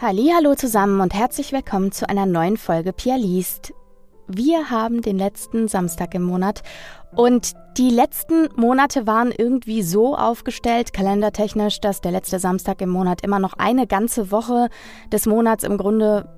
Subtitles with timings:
[0.00, 3.74] Hallo zusammen und herzlich willkommen zu einer neuen Folge Pia liest.
[4.28, 6.62] Wir haben den letzten Samstag im Monat
[7.16, 13.22] und die letzten Monate waren irgendwie so aufgestellt, kalendertechnisch, dass der letzte Samstag im Monat
[13.22, 14.68] immer noch eine ganze Woche
[15.10, 16.28] des Monats im Grunde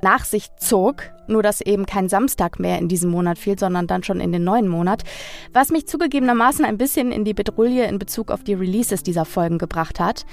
[0.00, 4.04] nach sich zog, nur dass eben kein Samstag mehr in diesem Monat fiel, sondern dann
[4.04, 5.02] schon in den neuen Monat,
[5.52, 9.58] was mich zugegebenermaßen ein bisschen in die Bedrulle in Bezug auf die Releases dieser Folgen
[9.58, 10.24] gebracht hat.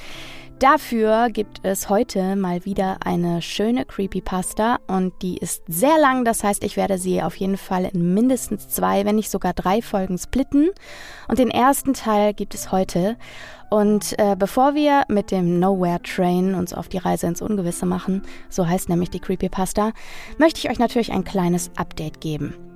[0.60, 6.24] Dafür gibt es heute mal wieder eine schöne Creepypasta und die ist sehr lang.
[6.24, 9.82] Das heißt, ich werde sie auf jeden Fall in mindestens zwei, wenn nicht sogar drei
[9.82, 10.70] Folgen splitten.
[11.28, 13.18] Und den ersten Teil gibt es heute.
[13.70, 18.22] Und äh, bevor wir mit dem Nowhere Train uns auf die Reise ins Ungewisse machen,
[18.50, 19.92] so heißt nämlich die Creepypasta,
[20.38, 22.75] möchte ich euch natürlich ein kleines Update geben.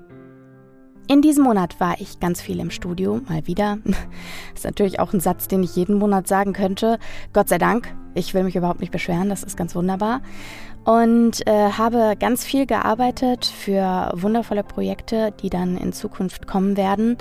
[1.12, 3.80] In diesem Monat war ich ganz viel im Studio, mal wieder.
[4.54, 7.00] ist natürlich auch ein Satz, den ich jeden Monat sagen könnte.
[7.34, 7.96] Gott sei Dank.
[8.14, 10.22] Ich will mich überhaupt nicht beschweren, das ist ganz wunderbar.
[10.86, 17.18] Und äh, habe ganz viel gearbeitet für wundervolle Projekte, die dann in Zukunft kommen werden.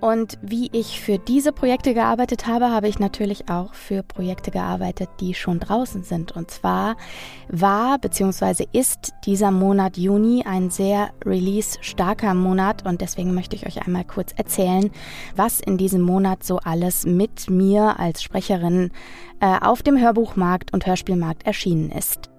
[0.00, 5.10] Und wie ich für diese Projekte gearbeitet habe, habe ich natürlich auch für Projekte gearbeitet,
[5.20, 6.32] die schon draußen sind.
[6.32, 6.96] Und zwar
[7.48, 8.66] war bzw.
[8.72, 14.32] ist dieser Monat Juni ein sehr release-starker Monat und deswegen möchte ich euch einmal kurz
[14.36, 14.90] erzählen,
[15.36, 18.92] was in diesem Monat so alles mit mir als Sprecherin
[19.40, 22.29] äh, auf dem Hörbuchmarkt und Hörspielmarkt erschienen ist.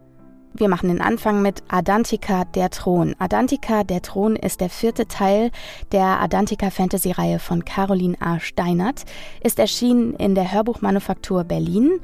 [0.53, 3.15] Wir machen den Anfang mit Adantika der Thron.
[3.19, 5.49] Adantika der Thron ist der vierte Teil
[5.93, 8.39] der Adantika Fantasy Reihe von Caroline A.
[8.41, 9.05] Steinert,
[9.41, 12.01] ist erschienen in der Hörbuchmanufaktur Berlin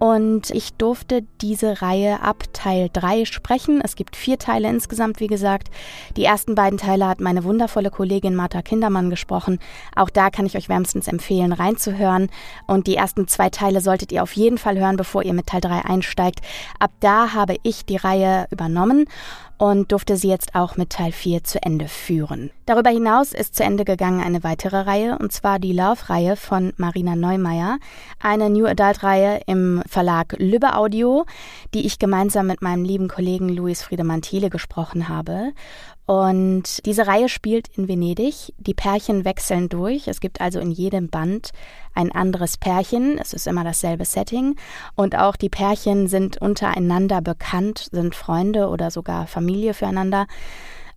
[0.00, 3.82] und ich durfte diese Reihe ab Teil 3 sprechen.
[3.84, 5.68] Es gibt vier Teile insgesamt, wie gesagt.
[6.16, 9.58] Die ersten beiden Teile hat meine wundervolle Kollegin Martha Kindermann gesprochen.
[9.94, 12.30] Auch da kann ich euch wärmstens empfehlen, reinzuhören.
[12.66, 15.60] Und die ersten zwei Teile solltet ihr auf jeden Fall hören, bevor ihr mit Teil
[15.60, 16.40] 3 einsteigt.
[16.78, 19.06] Ab da habe ich die Reihe übernommen
[19.58, 22.50] und durfte sie jetzt auch mit Teil 4 zu Ende führen.
[22.64, 27.14] Darüber hinaus ist zu Ende gegangen eine weitere Reihe, und zwar die Love-Reihe von Marina
[27.14, 27.78] Neumeier,
[28.20, 31.26] eine New Adult-Reihe im Verlag Lübbe Audio,
[31.74, 35.52] die ich gemeinsam mit meinem lieben Kollegen Luis Friedemann Thiele gesprochen habe.
[36.10, 38.52] Und diese Reihe spielt in Venedig.
[38.58, 40.08] Die Pärchen wechseln durch.
[40.08, 41.50] Es gibt also in jedem Band
[41.94, 43.16] ein anderes Pärchen.
[43.16, 44.56] Es ist immer dasselbe Setting.
[44.96, 50.26] Und auch die Pärchen sind untereinander bekannt, sind Freunde oder sogar Familie füreinander.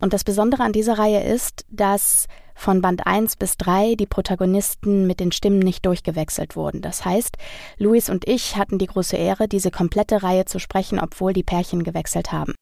[0.00, 2.26] Und das Besondere an dieser Reihe ist, dass
[2.56, 6.82] von Band 1 bis 3 die Protagonisten mit den Stimmen nicht durchgewechselt wurden.
[6.82, 7.36] Das heißt,
[7.78, 11.84] Luis und ich hatten die große Ehre, diese komplette Reihe zu sprechen, obwohl die Pärchen
[11.84, 12.54] gewechselt haben.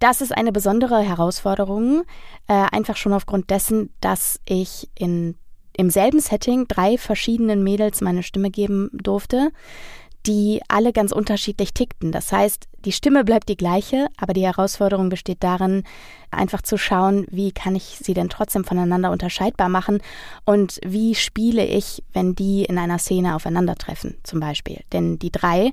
[0.00, 2.02] Das ist eine besondere Herausforderung,
[2.46, 5.34] äh, einfach schon aufgrund dessen, dass ich in,
[5.76, 9.50] im selben Setting drei verschiedenen Mädels meine Stimme geben durfte,
[10.26, 12.12] die alle ganz unterschiedlich tickten.
[12.12, 15.82] Das heißt, die Stimme bleibt die gleiche, aber die Herausforderung besteht darin,
[16.30, 20.00] einfach zu schauen, wie kann ich sie denn trotzdem voneinander unterscheidbar machen
[20.44, 24.82] und wie spiele ich, wenn die in einer Szene aufeinandertreffen, zum Beispiel.
[24.92, 25.72] Denn die drei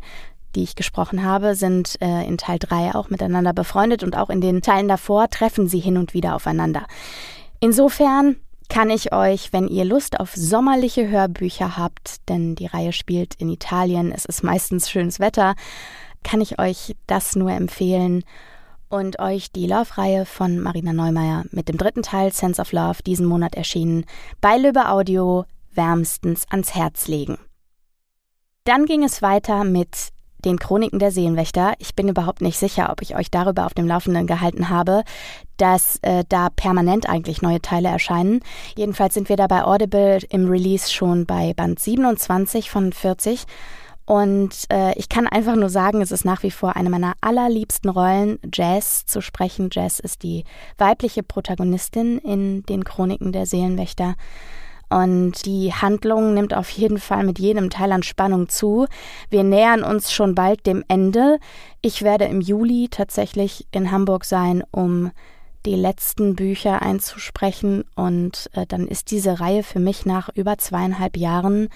[0.55, 4.41] die ich gesprochen habe, sind äh, in Teil 3 auch miteinander befreundet und auch in
[4.41, 6.85] den Teilen davor treffen sie hin und wieder aufeinander.
[7.59, 8.37] Insofern
[8.69, 13.49] kann ich euch, wenn ihr Lust auf sommerliche Hörbücher habt, denn die Reihe spielt in
[13.49, 15.55] Italien, es ist meistens schönes Wetter,
[16.23, 18.23] kann ich euch das nur empfehlen
[18.89, 23.25] und euch die Love-Reihe von Marina Neumeier mit dem dritten Teil Sense of Love diesen
[23.25, 24.05] Monat erschienen
[24.41, 27.37] bei Löbe Audio wärmstens ans Herz legen.
[28.63, 30.09] Dann ging es weiter mit
[30.45, 31.73] den Chroniken der Seelenwächter.
[31.79, 35.03] Ich bin überhaupt nicht sicher, ob ich euch darüber auf dem Laufenden gehalten habe,
[35.57, 38.41] dass äh, da permanent eigentlich neue Teile erscheinen.
[38.77, 43.45] Jedenfalls sind wir da bei Audible im Release schon bei Band 27 von 40.
[44.05, 47.89] Und äh, ich kann einfach nur sagen, es ist nach wie vor eine meiner allerliebsten
[47.89, 49.69] Rollen, Jazz zu sprechen.
[49.71, 50.43] Jazz ist die
[50.77, 54.15] weibliche Protagonistin in den Chroniken der Seelenwächter.
[54.95, 58.87] Und die Handlung nimmt auf jeden Fall mit jedem Teil an Spannung zu.
[59.29, 61.37] Wir nähern uns schon bald dem Ende.
[61.81, 65.11] Ich werde im Juli tatsächlich in Hamburg sein, um
[65.65, 67.83] die letzten Bücher einzusprechen.
[67.97, 71.67] Und äh, dann ist diese Reihe für mich nach über zweieinhalb Jahren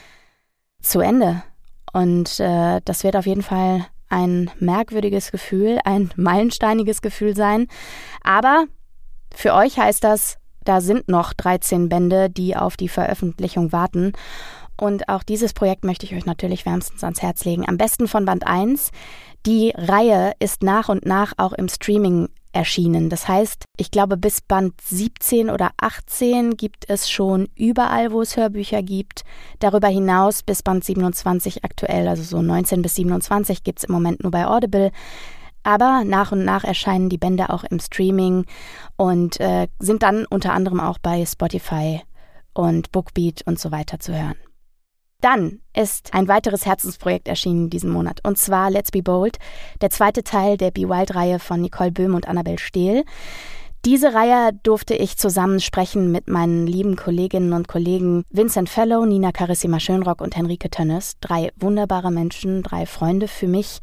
[0.80, 1.44] zu Ende.
[1.92, 7.68] Und äh, das wird auf jeden Fall ein merkwürdiges Gefühl, ein meilensteiniges Gefühl sein.
[8.24, 8.64] Aber
[9.36, 14.14] für euch heißt das, da sind noch 13 Bände, die auf die Veröffentlichung warten.
[14.80, 17.68] Und auch dieses Projekt möchte ich euch natürlich wärmstens ans Herz legen.
[17.68, 18.92] Am besten von Band 1.
[19.46, 23.10] Die Reihe ist nach und nach auch im Streaming erschienen.
[23.10, 28.38] Das heißt, ich glaube, bis Band 17 oder 18 gibt es schon überall, wo es
[28.38, 29.24] Hörbücher gibt.
[29.60, 34.24] Darüber hinaus bis Band 27 aktuell, also so 19 bis 27 gibt es im Moment
[34.24, 34.92] nur bei Audible.
[35.64, 38.46] Aber nach und nach erscheinen die Bände auch im Streaming
[38.96, 42.02] und äh, sind dann unter anderem auch bei Spotify
[42.54, 44.36] und Bookbeat und so weiter zu hören.
[45.22, 49.38] Dann ist ein weiteres Herzensprojekt erschienen diesen Monat, und zwar Let's Be Bold,
[49.82, 53.04] der zweite Teil der Be Wild-Reihe von Nicole Böhm und Annabel Stehl.
[53.86, 59.32] Diese Reihe durfte ich zusammen sprechen mit meinen lieben Kolleginnen und Kollegen Vincent Fellow, Nina
[59.32, 61.16] Carissima Schönrock und Henrike Tönnes.
[61.22, 63.80] Drei wunderbare Menschen, drei Freunde für mich.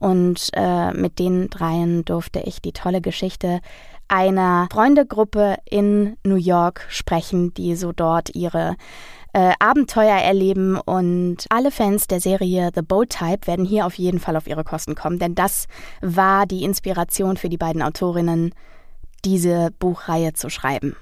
[0.00, 3.60] Und äh, mit den dreien durfte ich die tolle Geschichte
[4.08, 8.76] einer Freundegruppe in New York sprechen, die so dort ihre
[9.32, 14.18] äh, Abenteuer erleben und alle Fans der Serie The Boat Type werden hier auf jeden
[14.18, 15.66] Fall auf ihre Kosten kommen, denn das
[16.00, 18.52] war die Inspiration für die beiden Autorinnen,
[19.24, 20.96] diese Buchreihe zu schreiben.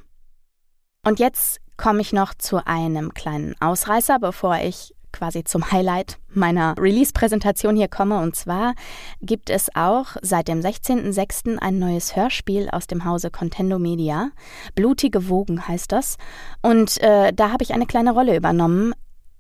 [1.04, 6.74] Und jetzt komme ich noch zu einem kleinen Ausreißer, bevor ich quasi zum Highlight meiner
[6.76, 8.20] Release-Präsentation hier komme.
[8.20, 8.74] Und zwar
[9.20, 11.58] gibt es auch seit dem 16.06.
[11.58, 14.30] ein neues Hörspiel aus dem Hause Contendo Media.
[14.74, 16.16] Blutige Wogen heißt das.
[16.62, 18.92] Und äh, da habe ich eine kleine Rolle übernommen.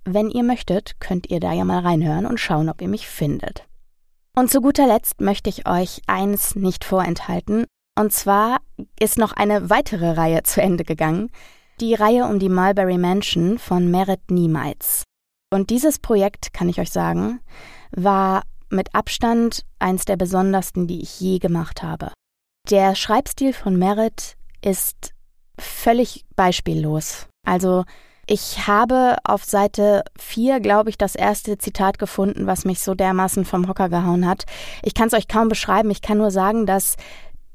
[0.04, 3.66] Wenn ihr möchtet, könnt ihr da ja mal reinhören und schauen, ob ihr mich findet.
[4.36, 7.66] Und zu guter Letzt möchte ich euch eins nicht vorenthalten.
[7.98, 8.58] Und zwar
[8.98, 11.30] ist noch eine weitere Reihe zu Ende gegangen.
[11.80, 15.04] Die Reihe um die Mulberry Mansion von Merit Niemeitz.
[15.52, 17.40] Und dieses Projekt, kann ich euch sagen,
[17.92, 22.12] war mit Abstand eins der besondersten, die ich je gemacht habe.
[22.70, 25.12] Der Schreibstil von Merit ist
[25.58, 27.28] völlig beispiellos.
[27.46, 27.84] Also
[28.26, 33.44] ich habe auf Seite 4, glaube ich, das erste Zitat gefunden, was mich so dermaßen
[33.44, 34.46] vom Hocker gehauen hat.
[34.82, 35.90] Ich kann es euch kaum beschreiben.
[35.90, 36.96] Ich kann nur sagen, dass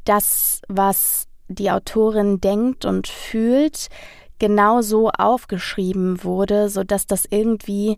[0.09, 3.87] das, was die Autorin denkt und fühlt,
[4.39, 7.97] genau so aufgeschrieben wurde, so dass das irgendwie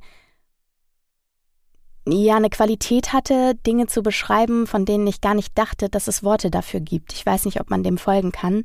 [2.07, 6.23] ja eine Qualität hatte, Dinge zu beschreiben, von denen ich gar nicht dachte, dass es
[6.23, 7.13] Worte dafür gibt.
[7.13, 8.63] Ich weiß nicht, ob man dem folgen kann.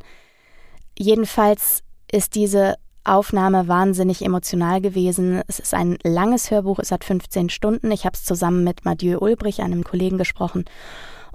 [0.98, 5.42] Jedenfalls ist diese Aufnahme wahnsinnig emotional gewesen.
[5.46, 7.92] Es ist ein langes Hörbuch, es hat 15 Stunden.
[7.92, 10.64] Ich habe es zusammen mit Mathieu Ulbrich, einem Kollegen, gesprochen.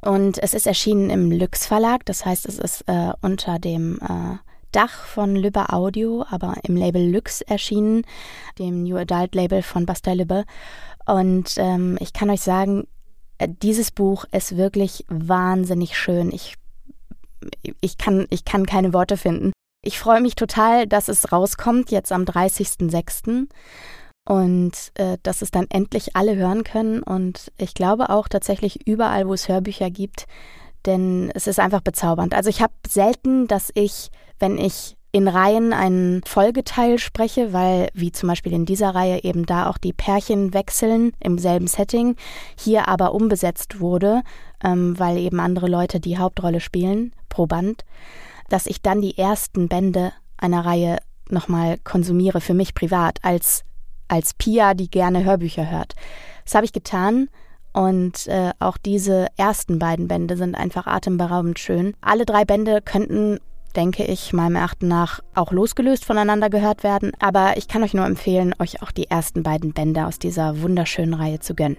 [0.01, 4.37] Und es ist erschienen im Lüx Verlag, das heißt, es ist äh, unter dem äh,
[4.71, 8.03] Dach von Lübbe Audio, aber im Label Lux erschienen,
[8.57, 10.45] dem New Adult Label von Bastei Lübbe.
[11.05, 12.87] Und ähm, ich kann euch sagen,
[13.37, 16.31] äh, dieses Buch ist wirklich wahnsinnig schön.
[16.31, 16.55] Ich,
[17.81, 19.51] ich, kann, ich kann keine Worte finden.
[19.83, 23.47] Ich freue mich total, dass es rauskommt, jetzt am 30.06.
[24.25, 27.01] Und äh, dass es dann endlich alle hören können.
[27.03, 30.27] Und ich glaube auch tatsächlich überall, wo es Hörbücher gibt,
[30.85, 32.33] denn es ist einfach bezaubernd.
[32.33, 38.11] Also ich habe selten, dass ich wenn ich in Reihen einen Folgeteil spreche, weil wie
[38.11, 42.15] zum Beispiel in dieser Reihe eben da auch die Pärchen wechseln im selben Setting,
[42.57, 44.21] hier aber umbesetzt wurde,
[44.63, 47.83] ähm, weil eben andere Leute die Hauptrolle spielen pro Band,
[48.49, 50.97] dass ich dann die ersten Bände einer Reihe
[51.29, 53.63] nochmal konsumiere für mich privat als
[54.11, 55.95] als Pia, die gerne Hörbücher hört.
[56.43, 57.29] Das habe ich getan
[57.73, 61.93] und äh, auch diese ersten beiden Bände sind einfach atemberaubend schön.
[62.01, 63.39] Alle drei Bände könnten
[63.75, 67.11] denke ich, meinem Erachten nach auch losgelöst voneinander gehört werden.
[67.19, 71.13] Aber ich kann euch nur empfehlen, euch auch die ersten beiden Bände aus dieser wunderschönen
[71.13, 71.77] Reihe zu gönnen.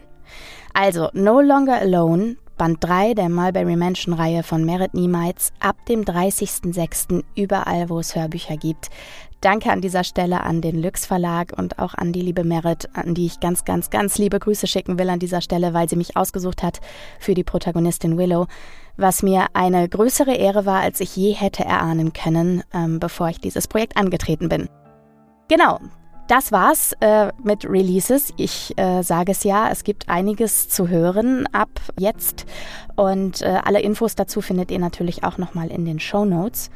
[0.72, 6.02] Also, No Longer Alone, Band 3 der Mulberry Mansion Reihe von Merit Niemeitz, ab dem
[6.04, 7.24] 30.06.
[7.34, 8.88] überall, wo es Hörbücher gibt.
[9.40, 13.14] Danke an dieser Stelle an den Lüx Verlag und auch an die liebe Merit, an
[13.14, 16.16] die ich ganz, ganz, ganz liebe Grüße schicken will an dieser Stelle, weil sie mich
[16.16, 16.78] ausgesucht hat
[17.18, 18.46] für die Protagonistin Willow
[18.96, 23.40] was mir eine größere Ehre war, als ich je hätte erahnen können, ähm, bevor ich
[23.40, 24.68] dieses Projekt angetreten bin.
[25.48, 25.80] Genau,
[26.28, 28.32] das war's äh, mit Releases.
[28.36, 32.46] Ich äh, sage es ja, es gibt einiges zu hören ab jetzt
[32.96, 36.70] und äh, alle Infos dazu findet ihr natürlich auch nochmal in den Show Notes.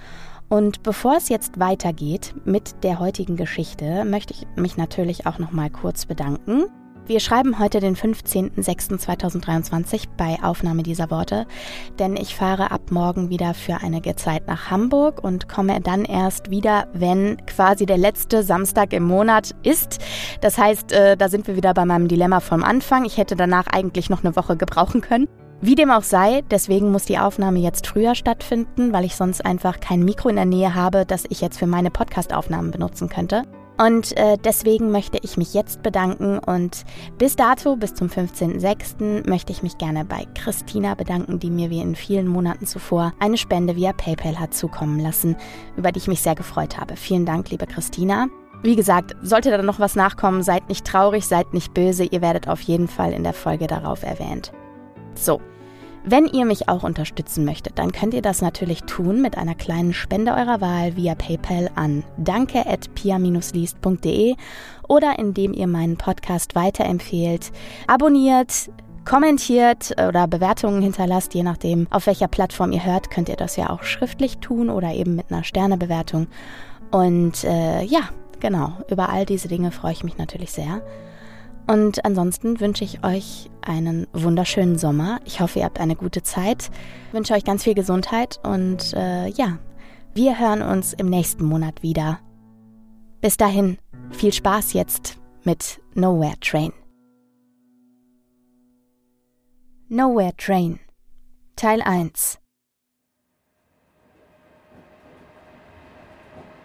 [0.48, 5.70] Und bevor es jetzt weitergeht mit der heutigen Geschichte, möchte ich mich natürlich auch nochmal
[5.70, 6.66] kurz bedanken
[7.08, 11.46] wir schreiben heute den 15.06.2023 bei Aufnahme dieser Worte,
[11.98, 16.50] denn ich fahre ab morgen wieder für einige Zeit nach Hamburg und komme dann erst
[16.50, 20.00] wieder, wenn quasi der letzte Samstag im Monat ist.
[20.40, 23.04] Das heißt, äh, da sind wir wieder bei meinem Dilemma vom Anfang.
[23.04, 25.28] Ich hätte danach eigentlich noch eine Woche gebrauchen können.
[25.60, 29.80] Wie dem auch sei, deswegen muss die Aufnahme jetzt früher stattfinden, weil ich sonst einfach
[29.80, 33.42] kein Mikro in der Nähe habe, das ich jetzt für meine Podcast-Aufnahmen benutzen könnte.
[33.78, 36.84] Und äh, deswegen möchte ich mich jetzt bedanken und
[37.18, 41.80] bis dato, bis zum 15.06., möchte ich mich gerne bei Christina bedanken, die mir wie
[41.80, 45.36] in vielen Monaten zuvor eine Spende via PayPal hat zukommen lassen,
[45.76, 46.96] über die ich mich sehr gefreut habe.
[46.96, 48.28] Vielen Dank, liebe Christina.
[48.62, 52.48] Wie gesagt, sollte da noch was nachkommen, seid nicht traurig, seid nicht böse, ihr werdet
[52.48, 54.52] auf jeden Fall in der Folge darauf erwähnt.
[55.14, 55.40] So,
[56.08, 59.92] Wenn ihr mich auch unterstützen möchtet, dann könnt ihr das natürlich tun mit einer kleinen
[59.92, 64.36] Spende eurer Wahl via PayPal an danke@pia-liest.de
[64.88, 67.50] oder indem ihr meinen Podcast weiterempfehlt,
[67.88, 68.70] abonniert,
[69.04, 73.70] kommentiert oder Bewertungen hinterlasst, je nachdem, auf welcher Plattform ihr hört, könnt ihr das ja
[73.70, 76.28] auch schriftlich tun oder eben mit einer Sternebewertung.
[76.92, 80.82] Und äh, ja, genau, über all diese Dinge freue ich mich natürlich sehr.
[81.66, 85.20] Und ansonsten wünsche ich euch einen wunderschönen Sommer.
[85.24, 86.70] Ich hoffe, ihr habt eine gute Zeit.
[87.08, 89.58] Ich wünsche euch ganz viel Gesundheit und äh, ja,
[90.14, 92.20] wir hören uns im nächsten Monat wieder.
[93.20, 93.78] Bis dahin,
[94.10, 96.72] viel Spaß jetzt mit Nowhere Train.
[99.88, 100.78] Nowhere Train
[101.56, 102.38] Teil 1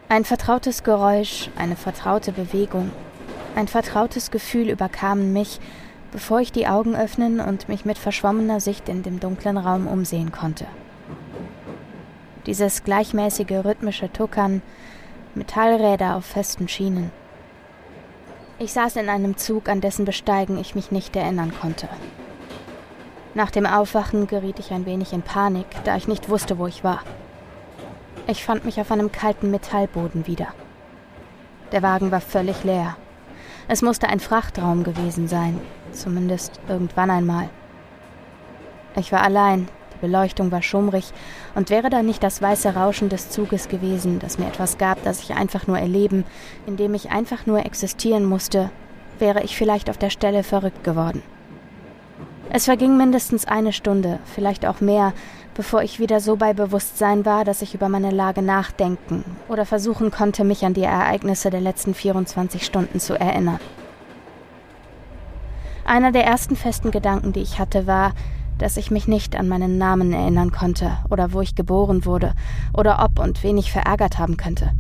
[0.10, 2.92] Ein vertrautes Geräusch, eine vertraute Bewegung,
[3.56, 5.60] ein vertrautes Gefühl überkam mich,
[6.12, 10.32] bevor ich die Augen öffnen und mich mit verschwommener Sicht in dem dunklen Raum umsehen
[10.32, 10.66] konnte.
[12.46, 14.62] Dieses gleichmäßige rhythmische Tuckern,
[15.36, 17.12] Metallräder auf festen Schienen.
[18.60, 21.88] Ich saß in einem Zug, an dessen Besteigen ich mich nicht erinnern konnte.
[23.34, 26.84] Nach dem Aufwachen geriet ich ein wenig in Panik, da ich nicht wusste, wo ich
[26.84, 27.02] war.
[28.28, 30.48] Ich fand mich auf einem kalten Metallboden wieder.
[31.72, 32.98] Der Wagen war völlig leer
[33.72, 35.58] es musste ein Frachtraum gewesen sein,
[35.94, 37.48] zumindest irgendwann einmal.
[38.98, 41.14] Ich war allein, die Beleuchtung war schummrig,
[41.56, 45.22] und wäre da nicht das weiße Rauschen des Zuges gewesen, das mir etwas gab, das
[45.22, 46.26] ich einfach nur erleben,
[46.68, 48.72] in dem ich einfach nur existieren musste,
[49.20, 51.24] wäre ich vielleicht auf der Stelle verrückt geworden.
[52.50, 55.14] Es verging mindestens eine Stunde, vielleicht auch mehr,
[55.56, 60.12] bevor ich wieder so bei Bewusstsein war, dass ich über meine Lage nachdenken oder versuchen
[60.12, 63.60] konnte, mich an die Ereignisse der letzten 24 Stunden zu erinnern.
[65.86, 68.14] Einer der ersten festen Gedanken, die ich hatte, war,
[68.58, 72.34] dass ich mich nicht an meinen Namen erinnern konnte oder wo ich geboren wurde
[72.74, 74.72] oder ob und wen ich verärgert haben könnte.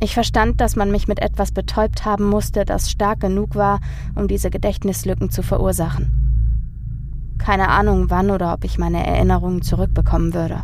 [0.00, 3.78] Ich verstand, dass man mich mit etwas betäubt haben musste, das stark genug war,
[4.16, 6.21] um diese Gedächtnislücken zu verursachen.
[7.42, 10.62] Keine Ahnung, wann oder ob ich meine Erinnerungen zurückbekommen würde.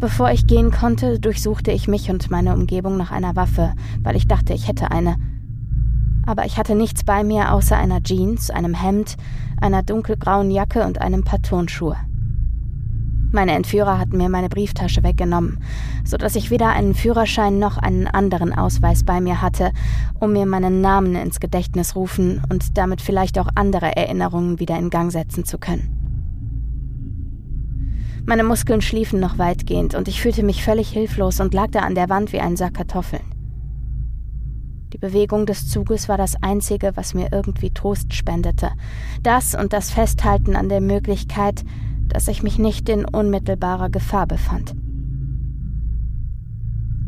[0.00, 4.26] Bevor ich gehen konnte, durchsuchte ich mich und meine Umgebung nach einer Waffe, weil ich
[4.26, 5.16] dachte, ich hätte eine.
[6.26, 9.16] Aber ich hatte nichts bei mir außer einer Jeans, einem Hemd,
[9.60, 11.96] einer dunkelgrauen Jacke und einem paar Turnschuhe.
[13.32, 15.58] Meine Entführer hatten mir meine Brieftasche weggenommen,
[16.04, 19.70] so dass ich weder einen Führerschein noch einen anderen Ausweis bei mir hatte,
[20.18, 24.90] um mir meinen Namen ins Gedächtnis rufen und damit vielleicht auch andere Erinnerungen wieder in
[24.90, 25.96] Gang setzen zu können.
[28.26, 31.94] Meine Muskeln schliefen noch weitgehend und ich fühlte mich völlig hilflos und lag da an
[31.94, 33.22] der Wand wie ein Sack Kartoffeln.
[34.92, 38.70] Die Bewegung des Zuges war das Einzige, was mir irgendwie Trost spendete.
[39.22, 41.64] Das und das Festhalten an der Möglichkeit,
[42.10, 44.74] dass ich mich nicht in unmittelbarer Gefahr befand.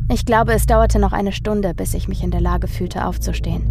[0.09, 3.63] Ich glaube, es dauerte noch eine Stunde, bis ich mich in der Lage fühlte, aufzustehen.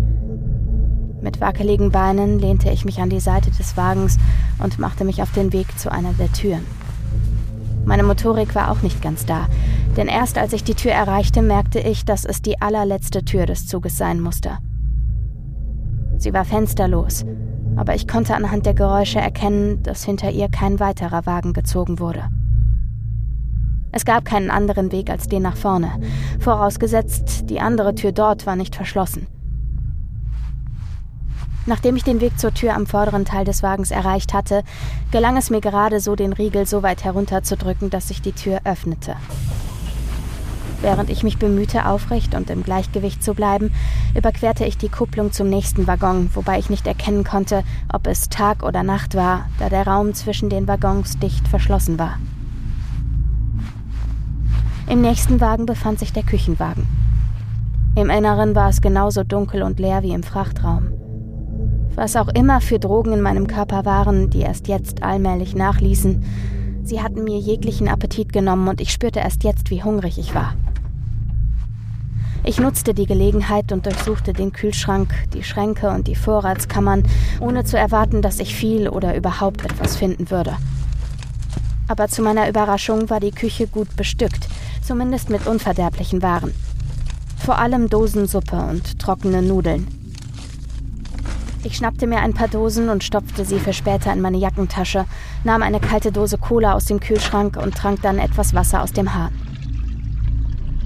[1.21, 4.19] Mit wackeligen Beinen lehnte ich mich an die Seite des Wagens
[4.59, 6.67] und machte mich auf den Weg zu einer der Türen.
[7.85, 9.47] Meine Motorik war auch nicht ganz da,
[9.97, 13.67] denn erst als ich die Tür erreichte, merkte ich, dass es die allerletzte Tür des
[13.67, 14.59] Zuges sein musste.
[16.17, 17.25] Sie war fensterlos
[17.77, 22.29] aber ich konnte anhand der Geräusche erkennen, dass hinter ihr kein weiterer Wagen gezogen wurde.
[23.93, 25.93] Es gab keinen anderen Weg als den nach vorne,
[26.41, 29.27] vorausgesetzt, die andere Tür dort war nicht verschlossen.
[31.67, 34.65] Nachdem ich den Weg zur Tür am vorderen Teil des Wagens erreicht hatte,
[35.13, 39.15] gelang es mir gerade so, den Riegel so weit herunterzudrücken, dass sich die Tür öffnete.
[40.83, 43.73] Während ich mich bemühte, aufrecht und im Gleichgewicht zu bleiben,
[44.17, 47.63] überquerte ich die Kupplung zum nächsten Waggon, wobei ich nicht erkennen konnte,
[47.93, 52.19] ob es Tag oder Nacht war, da der Raum zwischen den Waggons dicht verschlossen war.
[54.89, 56.89] Im nächsten Wagen befand sich der Küchenwagen.
[57.95, 60.89] Im Inneren war es genauso dunkel und leer wie im Frachtraum.
[61.95, 66.25] Was auch immer für Drogen in meinem Körper waren, die erst jetzt allmählich nachließen,
[66.83, 70.55] sie hatten mir jeglichen Appetit genommen und ich spürte erst jetzt, wie hungrig ich war.
[72.45, 77.05] Ich nutzte die Gelegenheit und durchsuchte den Kühlschrank, die Schränke und die Vorratskammern,
[77.39, 80.57] ohne zu erwarten, dass ich viel oder überhaupt etwas finden würde.
[81.87, 84.49] Aber zu meiner Überraschung war die Küche gut bestückt,
[84.83, 86.53] zumindest mit unverderblichen Waren.
[87.39, 89.87] Vor allem Dosensuppe und trockene Nudeln.
[91.63, 95.05] Ich schnappte mir ein paar Dosen und stopfte sie für später in meine Jackentasche,
[95.45, 99.15] nahm eine kalte Dose Cola aus dem Kühlschrank und trank dann etwas Wasser aus dem
[99.15, 99.52] Hahn.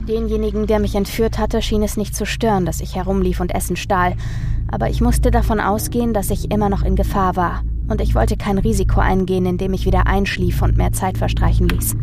[0.07, 3.77] Denjenigen, der mich entführt hatte, schien es nicht zu stören, dass ich herumlief und Essen
[3.77, 4.15] stahl,
[4.71, 8.37] aber ich musste davon ausgehen, dass ich immer noch in Gefahr war, und ich wollte
[8.37, 11.97] kein Risiko eingehen, indem ich wieder einschlief und mehr Zeit verstreichen ließ.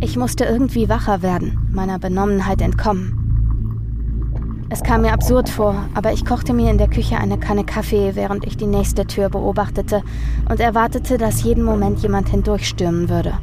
[0.00, 3.20] Ich musste irgendwie wacher werden, meiner Benommenheit entkommen.
[4.70, 8.14] Es kam mir absurd vor, aber ich kochte mir in der Küche eine Kanne Kaffee,
[8.14, 10.02] während ich die nächste Tür beobachtete
[10.48, 13.34] und erwartete, dass jeden Moment jemand hindurchstürmen würde.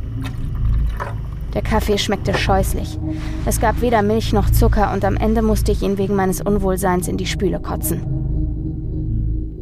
[1.53, 2.97] Der Kaffee schmeckte scheußlich.
[3.45, 7.07] Es gab weder Milch noch Zucker und am Ende musste ich ihn wegen meines Unwohlseins
[7.07, 8.21] in die Spüle kotzen.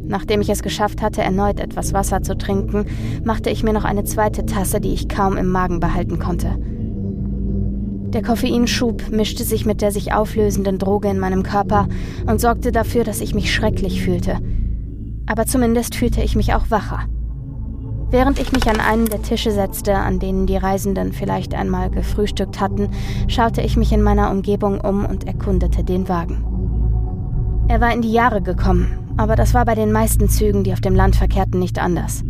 [0.06, 2.86] Nachdem ich es geschafft hatte, erneut etwas Wasser zu trinken,
[3.24, 6.56] machte ich mir noch eine zweite Tasse, die ich kaum im Magen behalten konnte.
[8.12, 11.86] Der Koffeinschub mischte sich mit der sich auflösenden Droge in meinem Körper
[12.26, 14.40] und sorgte dafür, dass ich mich schrecklich fühlte.
[15.26, 17.04] Aber zumindest fühlte ich mich auch wacher.
[18.10, 22.60] Während ich mich an einen der Tische setzte, an denen die Reisenden vielleicht einmal gefrühstückt
[22.60, 22.90] hatten,
[23.28, 26.44] schaute ich mich in meiner Umgebung um und erkundete den Wagen.
[27.68, 30.80] Er war in die Jahre gekommen, aber das war bei den meisten Zügen, die auf
[30.80, 32.24] dem Land verkehrten, nicht anders.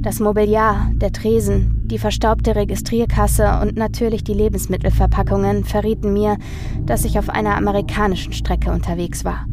[0.00, 6.38] Das Mobiliar, der Tresen, die verstaubte Registrierkasse und natürlich die Lebensmittelverpackungen verrieten mir,
[6.86, 9.44] dass ich auf einer amerikanischen Strecke unterwegs war.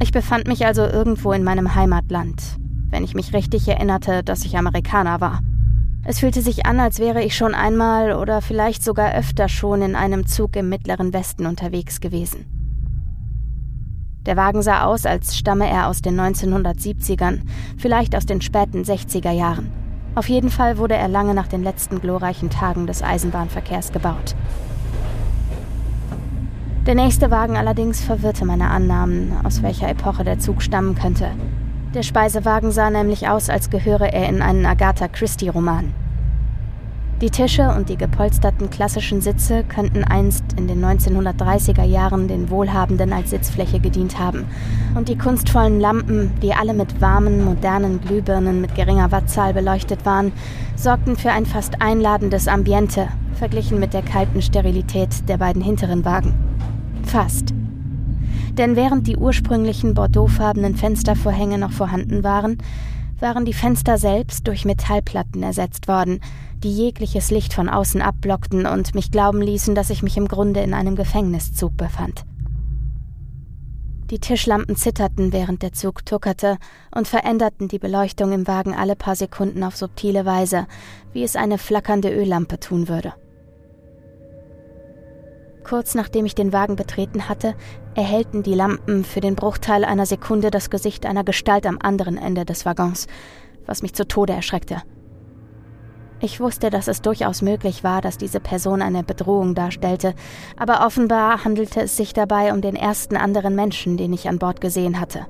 [0.00, 2.61] Ich befand mich also irgendwo in meinem Heimatland,
[2.92, 5.40] wenn ich mich richtig erinnerte, dass ich Amerikaner war.
[6.04, 9.96] Es fühlte sich an, als wäre ich schon einmal oder vielleicht sogar öfter schon in
[9.96, 12.44] einem Zug im mittleren Westen unterwegs gewesen.
[14.26, 17.40] Der Wagen sah aus, als stamme er aus den 1970ern,
[17.76, 19.70] vielleicht aus den späten 60er Jahren.
[20.14, 24.36] Auf jeden Fall wurde er lange nach den letzten glorreichen Tagen des Eisenbahnverkehrs gebaut.
[26.86, 31.30] Der nächste Wagen allerdings verwirrte meine Annahmen, aus welcher Epoche der Zug stammen könnte.
[31.94, 35.92] Der Speisewagen sah nämlich aus, als gehöre er in einen Agatha Christie-Roman.
[37.20, 43.12] Die Tische und die gepolsterten klassischen Sitze könnten einst in den 1930er Jahren den Wohlhabenden
[43.12, 44.46] als Sitzfläche gedient haben.
[44.96, 50.32] Und die kunstvollen Lampen, die alle mit warmen, modernen Glühbirnen mit geringer Wattzahl beleuchtet waren,
[50.74, 56.34] sorgten für ein fast einladendes Ambiente, verglichen mit der kalten Sterilität der beiden hinteren Wagen.
[57.04, 57.54] Fast.
[58.52, 62.58] Denn während die ursprünglichen bordeauxfarbenen Fenstervorhänge noch vorhanden waren,
[63.18, 66.20] waren die Fenster selbst durch Metallplatten ersetzt worden,
[66.62, 70.60] die jegliches Licht von außen abblockten und mich glauben ließen, dass ich mich im Grunde
[70.60, 72.24] in einem Gefängniszug befand.
[74.10, 76.58] Die Tischlampen zitterten, während der Zug tuckerte,
[76.94, 80.66] und veränderten die Beleuchtung im Wagen alle paar Sekunden auf subtile Weise,
[81.14, 83.14] wie es eine flackernde Öllampe tun würde.
[85.64, 87.54] Kurz nachdem ich den Wagen betreten hatte,
[87.94, 92.44] erhellten die Lampen für den Bruchteil einer Sekunde das Gesicht einer Gestalt am anderen Ende
[92.44, 93.06] des Waggons,
[93.66, 94.82] was mich zu Tode erschreckte.
[96.20, 100.14] Ich wusste, dass es durchaus möglich war, dass diese Person eine Bedrohung darstellte,
[100.56, 104.60] aber offenbar handelte es sich dabei um den ersten anderen Menschen, den ich an Bord
[104.60, 105.26] gesehen hatte.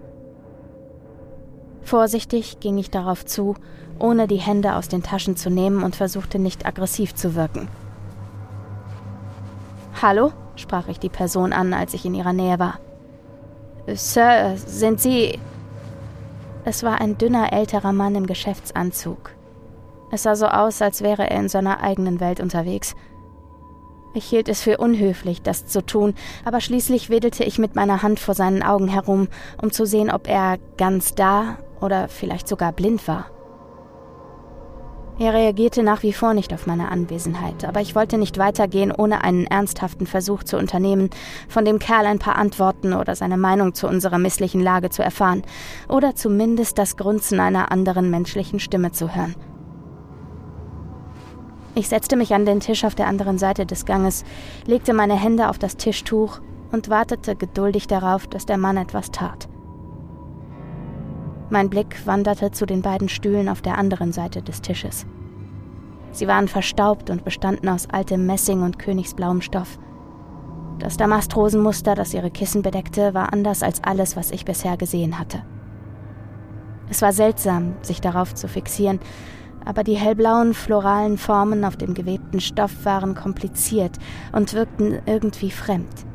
[1.82, 3.54] Vorsichtig ging ich darauf zu,
[3.98, 7.68] ohne die Hände aus den Taschen zu nehmen und versuchte nicht aggressiv zu wirken.
[10.02, 10.32] Hallo?
[10.56, 12.80] sprach ich die Person an, als ich in ihrer Nähe war.
[13.86, 15.38] Sir, sind Sie.
[16.64, 19.30] Es war ein dünner älterer Mann im Geschäftsanzug.
[20.10, 22.96] Es sah so aus, als wäre er in seiner eigenen Welt unterwegs.
[24.12, 28.18] Ich hielt es für unhöflich, das zu tun, aber schließlich wedelte ich mit meiner Hand
[28.18, 29.28] vor seinen Augen herum,
[29.62, 33.26] um zu sehen, ob er ganz da oder vielleicht sogar blind war.
[35.22, 39.22] Er reagierte nach wie vor nicht auf meine Anwesenheit, aber ich wollte nicht weitergehen, ohne
[39.22, 41.10] einen ernsthaften Versuch zu unternehmen,
[41.48, 45.44] von dem Kerl ein paar Antworten oder seine Meinung zu unserer misslichen Lage zu erfahren,
[45.88, 49.36] oder zumindest das Grunzen einer anderen menschlichen Stimme zu hören.
[51.76, 54.24] Ich setzte mich an den Tisch auf der anderen Seite des Ganges,
[54.66, 56.40] legte meine Hände auf das Tischtuch
[56.72, 59.48] und wartete geduldig darauf, dass der Mann etwas tat.
[61.52, 65.04] Mein Blick wanderte zu den beiden Stühlen auf der anderen Seite des Tisches.
[66.10, 69.78] Sie waren verstaubt und bestanden aus altem Messing und königsblauem Stoff.
[70.78, 75.44] Das Damastrosenmuster, das ihre Kissen bedeckte, war anders als alles, was ich bisher gesehen hatte.
[76.88, 78.98] Es war seltsam, sich darauf zu fixieren,
[79.62, 83.98] aber die hellblauen floralen Formen auf dem gewebten Stoff waren kompliziert
[84.32, 86.06] und wirkten irgendwie fremd.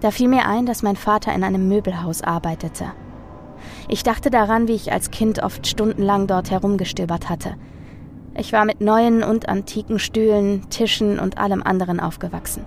[0.00, 2.86] Da fiel mir ein, dass mein Vater in einem Möbelhaus arbeitete.
[3.88, 7.54] Ich dachte daran, wie ich als Kind oft stundenlang dort herumgestöbert hatte.
[8.36, 12.66] Ich war mit neuen und antiken Stühlen, Tischen und allem anderen aufgewachsen.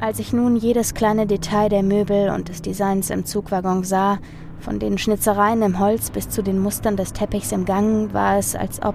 [0.00, 4.18] Als ich nun jedes kleine Detail der Möbel und des Designs im Zugwaggon sah,
[4.58, 8.56] von den Schnitzereien im Holz bis zu den Mustern des Teppichs im Gang war es,
[8.56, 8.94] als ob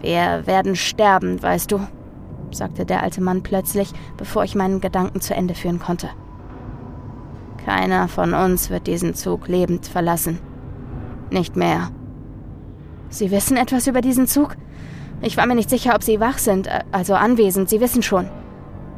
[0.00, 1.80] Wir werden sterben, weißt du,
[2.50, 6.10] sagte der alte Mann plötzlich, bevor ich meinen Gedanken zu Ende führen konnte.
[7.68, 10.38] Keiner von uns wird diesen Zug lebend verlassen.
[11.30, 11.90] Nicht mehr.
[13.10, 14.56] Sie wissen etwas über diesen Zug?
[15.20, 17.68] Ich war mir nicht sicher, ob Sie wach sind, äh, also anwesend.
[17.68, 18.30] Sie wissen schon.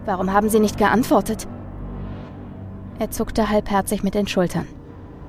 [0.04, 1.48] Warum haben Sie nicht geantwortet?
[3.00, 4.68] Er zuckte halbherzig mit den Schultern.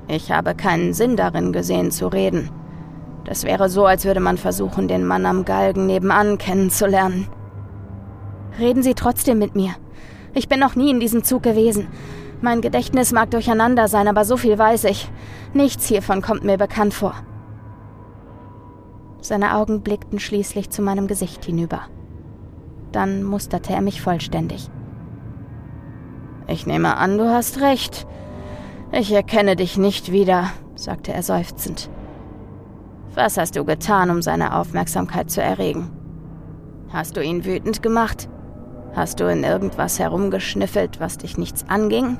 [0.08, 2.52] Ich habe keinen Sinn darin gesehen zu reden.
[3.24, 7.28] Das wäre so, als würde man versuchen, den Mann am Galgen nebenan kennenzulernen.
[8.60, 9.72] Reden Sie trotzdem mit mir.
[10.36, 11.88] Ich bin noch nie in diesem Zug gewesen.
[12.42, 15.12] Mein Gedächtnis mag durcheinander sein, aber so viel weiß ich.
[15.54, 17.14] Nichts hiervon kommt mir bekannt vor.
[19.22, 21.82] Seine Augen blickten schließlich zu meinem Gesicht hinüber.
[22.92, 24.70] Dann musterte er mich vollständig.
[26.48, 28.08] Ich nehme an, du hast recht.
[28.92, 31.92] Ich erkenne dich nicht wieder, sagte er seufzend.
[33.14, 35.92] Was hast du getan, um seine Aufmerksamkeit zu erregen?
[36.90, 38.28] Hast du ihn wütend gemacht?
[38.94, 42.18] Hast du in irgendwas herumgeschnüffelt, was dich nichts anging?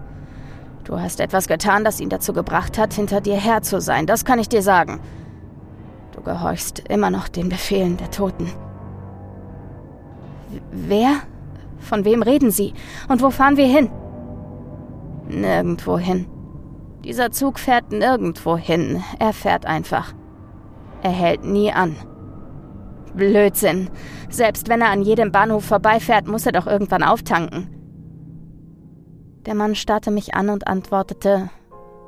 [0.84, 4.26] Du hast etwas getan, das ihn dazu gebracht hat, hinter dir her zu sein, das
[4.26, 5.00] kann ich dir sagen.
[6.13, 8.52] Du gehorchst immer noch den Befehlen der Toten.
[10.72, 11.22] Wer?
[11.80, 12.74] Von wem reden Sie?
[13.08, 13.89] Und wo fahren wir hin?
[15.28, 16.28] Nirgendwo hin.
[17.04, 19.02] Dieser Zug fährt nirgendwo hin.
[19.17, 20.13] Er fährt einfach.
[21.02, 21.96] Er hält nie an.
[23.15, 23.89] Blödsinn.
[24.30, 27.81] Selbst wenn er an jedem Bahnhof vorbeifährt, muss er doch irgendwann auftanken.
[29.45, 31.49] Der Mann starrte mich an und antwortete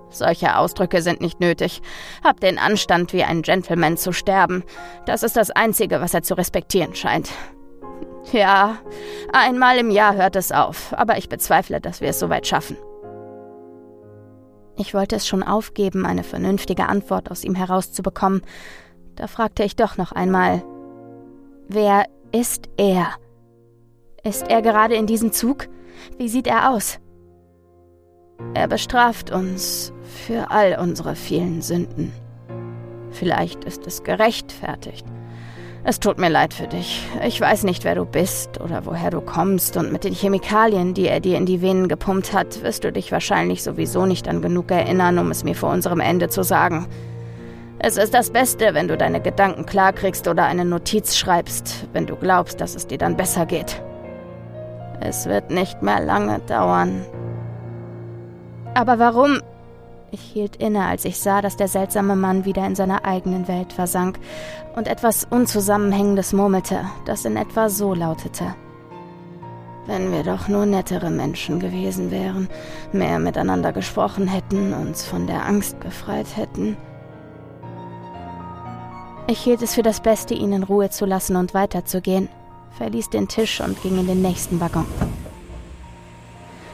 [0.09, 1.81] Solche Ausdrücke sind nicht nötig.
[2.23, 4.63] Hab den Anstand, wie ein Gentleman zu sterben.
[5.07, 7.29] Das ist das Einzige, was er zu respektieren scheint.
[8.31, 8.77] Ja,
[9.33, 12.77] einmal im Jahr hört es auf, aber ich bezweifle, dass wir es so weit schaffen.
[14.77, 18.41] Ich wollte es schon aufgeben, eine vernünftige Antwort aus ihm herauszubekommen.
[19.15, 20.63] Da fragte ich doch noch einmal,
[21.67, 23.09] wer ist er?
[24.23, 25.67] Ist er gerade in diesem Zug?
[26.17, 27.01] Wie sieht er aus?
[28.53, 29.93] Er bestraft uns
[30.25, 32.13] für all unsere vielen Sünden.
[33.11, 35.05] Vielleicht ist es gerechtfertigt.
[35.85, 37.05] Es tut mir leid für dich.
[37.25, 41.07] Ich weiß nicht, wer du bist oder woher du kommst, und mit den Chemikalien, die
[41.07, 44.71] er dir in die Venen gepumpt hat, wirst du dich wahrscheinlich sowieso nicht an genug
[44.71, 46.87] erinnern, um es mir vor unserem Ende zu sagen.
[47.79, 52.15] Es ist das Beste, wenn du deine Gedanken klarkriegst oder eine Notiz schreibst, wenn du
[52.15, 53.81] glaubst, dass es dir dann besser geht.
[55.01, 57.05] Es wird nicht mehr lange dauern,
[58.73, 59.41] aber warum?
[60.11, 63.73] Ich hielt inne, als ich sah, dass der seltsame Mann wieder in seiner eigenen Welt
[63.73, 64.19] versank
[64.75, 68.53] und etwas Unzusammenhängendes murmelte, das in etwa so lautete.
[69.87, 72.47] Wenn wir doch nur nettere Menschen gewesen wären,
[72.91, 76.77] mehr miteinander gesprochen hätten, uns von der Angst befreit hätten.
[79.27, 82.29] Ich hielt es für das Beste, ihn in Ruhe zu lassen und weiterzugehen,
[82.77, 84.85] verließ den Tisch und ging in den nächsten Waggon.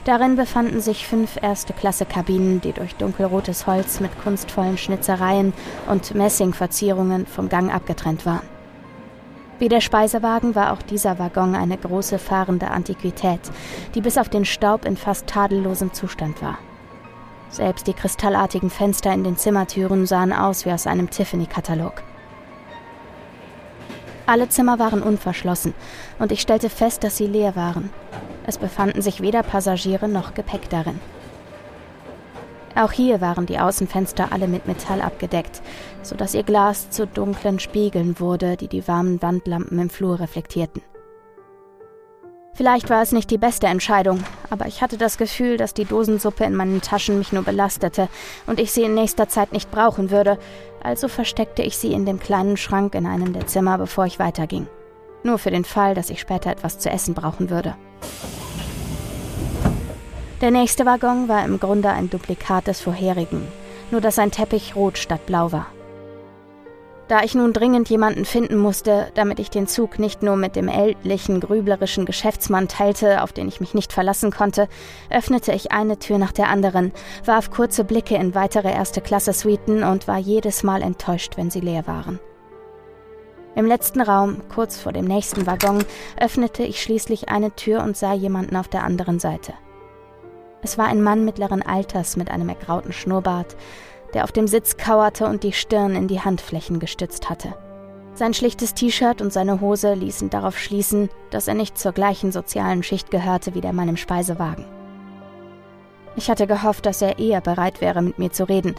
[0.06, 5.54] Darin befanden sich fünf Erste-Klasse-Kabinen, die durch dunkelrotes Holz mit kunstvollen Schnitzereien
[5.88, 8.48] und Messingverzierungen vom Gang abgetrennt waren.
[9.60, 13.42] Wie der Speisewagen war auch dieser Waggon eine große fahrende Antiquität,
[13.94, 16.58] die bis auf den Staub in fast tadellosem Zustand war.
[17.50, 22.04] Selbst die kristallartigen Fenster in den Zimmertüren sahen aus wie aus einem Tiffany-Katalog.
[24.30, 25.74] Alle Zimmer waren unverschlossen,
[26.20, 27.90] und ich stellte fest, dass sie leer waren.
[28.46, 31.00] Es befanden sich weder Passagiere noch Gepäck darin.
[32.76, 35.64] Auch hier waren die Außenfenster alle mit Metall abgedeckt,
[36.04, 40.84] so dass ihr Glas zu dunklen Spiegeln wurde, die die warmen Wandlampen im Flur reflektierten.
[42.54, 46.44] Vielleicht war es nicht die beste Entscheidung, aber ich hatte das Gefühl, dass die Dosensuppe
[46.44, 48.10] in meinen Taschen mich nur belastete
[48.46, 50.38] und ich sie in nächster Zeit nicht brauchen würde,
[50.84, 54.68] also versteckte ich sie in dem kleinen Schrank in einem der Zimmer, bevor ich weiterging.
[55.24, 57.76] Nur für den Fall, dass ich später etwas zu essen brauchen würde.
[60.42, 63.46] Der nächste Waggon war im Grunde ein Duplikat des vorherigen,
[63.92, 65.68] nur dass sein Teppich rot statt blau war.
[67.10, 70.68] Da ich nun dringend jemanden finden musste, damit ich den Zug nicht nur mit dem
[70.68, 74.68] ältlichen, grüblerischen Geschäftsmann teilte, auf den ich mich nicht verlassen konnte,
[75.10, 76.92] öffnete ich eine Tür nach der anderen,
[77.26, 82.20] warf kurze Blicke in weitere Erste-Klasse-Suiten und war jedes Mal enttäuscht, wenn sie leer waren.
[83.56, 85.84] Im letzten Raum, kurz vor dem nächsten Waggon,
[86.22, 89.56] öffnete ich schließlich eine Tür und sah jemanden auf der anderen Seite.
[90.62, 93.56] Es war ein Mann mittleren Alters mit einem ergrauten Schnurrbart,
[94.14, 97.54] der auf dem Sitz kauerte und die Stirn in die Handflächen gestützt hatte.
[98.14, 102.84] Sein schlichtes T-Shirt und seine Hose ließen darauf schließen, dass er nicht zur gleichen sozialen
[102.84, 104.66] Schicht gehörte wie der Mann im Speisewagen.
[106.16, 108.76] Ich hatte gehofft, dass er eher bereit wäre, mit mir zu reden,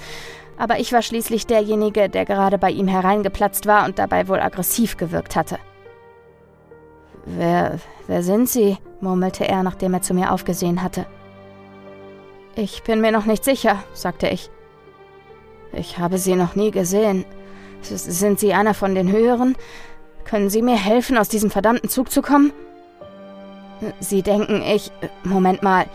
[0.59, 4.99] aber ich war schließlich derjenige, der gerade bei ihm hereingeplatzt war und dabei wohl aggressiv
[4.99, 5.59] gewirkt hatte.
[7.25, 8.77] Wer, wer sind Sie?
[9.01, 11.07] murmelte er, nachdem er zu mir aufgesehen hatte.
[12.57, 14.51] Ich bin mir noch nicht sicher, sagte ich.
[15.73, 17.25] Ich habe Sie noch nie gesehen.
[17.83, 19.57] Sind Sie einer von den Höheren?
[20.25, 22.53] Können Sie mir helfen, aus diesem verdammten Zug zu kommen?
[24.01, 24.91] Sie denken, ich.
[25.25, 25.87] Moment mal.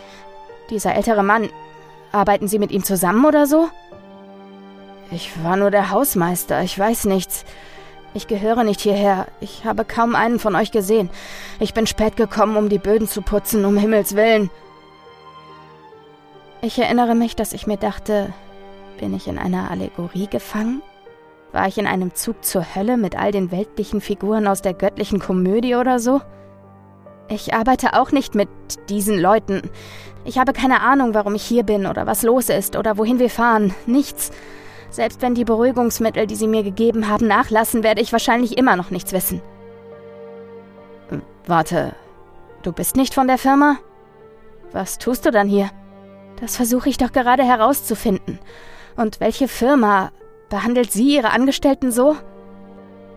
[0.70, 1.50] Dieser ältere Mann.
[2.12, 3.70] Arbeiten Sie mit ihm zusammen oder so?
[5.12, 7.46] Ich war nur der Hausmeister, ich weiß nichts.
[8.14, 9.28] Ich gehöre nicht hierher.
[9.42, 11.10] Ich habe kaum einen von euch gesehen.
[11.60, 14.50] Ich bin spät gekommen, um die Böden zu putzen, um Himmels willen.
[16.62, 18.34] Ich erinnere mich, dass ich mir dachte,
[18.98, 20.82] bin ich in einer Allegorie gefangen?
[21.52, 25.20] War ich in einem Zug zur Hölle mit all den weltlichen Figuren aus der göttlichen
[25.20, 26.22] Komödie oder so?
[27.28, 28.50] Ich arbeite auch nicht mit
[28.90, 29.62] diesen Leuten.
[30.26, 33.30] Ich habe keine Ahnung, warum ich hier bin oder was los ist oder wohin wir
[33.30, 33.74] fahren.
[33.86, 34.32] Nichts.
[34.90, 38.92] Selbst wenn die Beruhigungsmittel, die sie mir gegeben haben, nachlassen, werde ich wahrscheinlich immer noch
[38.92, 39.42] nichts wissen.
[41.48, 41.96] Warte,
[42.64, 43.78] du bist nicht von der Firma?
[44.72, 45.70] Was tust du dann hier?
[46.40, 48.40] Das versuche ich doch gerade herauszufinden.
[48.96, 50.12] Und welche Firma
[50.50, 52.16] behandelt sie ihre Angestellten so?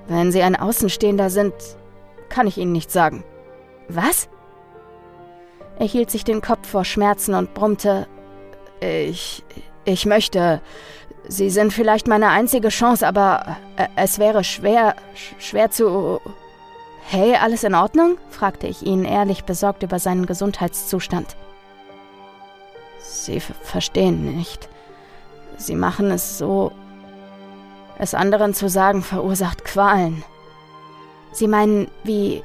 [0.08, 1.54] Wenn sie ein Außenstehender sind,
[2.28, 3.24] kann ich Ihnen nicht sagen.
[3.88, 4.28] Was?
[5.78, 8.06] Er hielt sich den Kopf vor Schmerzen und brummte.
[8.80, 9.44] Ich.
[9.84, 10.60] Ich möchte.
[11.28, 14.96] Sie sind vielleicht meine einzige Chance, aber äh, es wäre schwer.
[15.38, 16.20] schwer zu.
[17.04, 18.18] Hey, alles in Ordnung?
[18.28, 21.36] fragte ich ihn, ehrlich besorgt über seinen Gesundheitszustand.
[22.98, 24.68] Sie verstehen nicht.
[25.58, 26.72] Sie machen es so.
[27.98, 30.24] Es anderen zu sagen verursacht Qualen.
[31.32, 32.42] Sie meinen, wie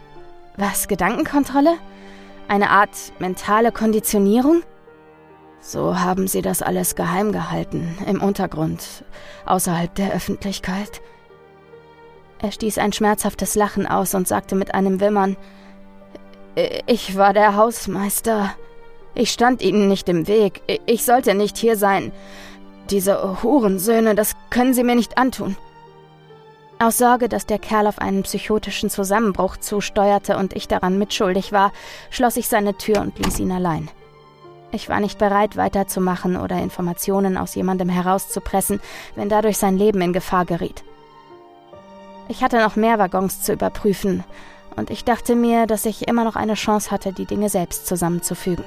[0.58, 1.76] was, Gedankenkontrolle?
[2.48, 4.64] Eine Art mentale Konditionierung?
[5.62, 9.06] So haben sie das alles geheim gehalten, im Untergrund,
[9.46, 11.02] außerhalb der Öffentlichkeit.
[12.40, 15.38] Er stieß ein schmerzhaftes Lachen aus und sagte mit einem Wimmern
[16.86, 18.54] Ich war der Hausmeister.
[19.16, 20.62] Ich stand ihnen nicht im Weg.
[20.86, 22.12] Ich sollte nicht hier sein.
[22.90, 25.56] Diese Hurensöhne, das können sie mir nicht antun.
[26.80, 31.72] Aus Sorge, dass der Kerl auf einen psychotischen Zusammenbruch zusteuerte und ich daran mitschuldig war,
[32.10, 33.90] schloss ich seine Tür und ließ ihn allein.
[34.72, 38.82] Ich war nicht bereit, weiterzumachen oder Informationen aus jemandem herauszupressen,
[39.16, 40.84] wenn dadurch sein Leben in Gefahr geriet.
[42.28, 44.24] Ich hatte noch mehr Waggons zu überprüfen,
[44.76, 48.66] und ich dachte mir, dass ich immer noch eine Chance hatte, die Dinge selbst zusammenzufügen.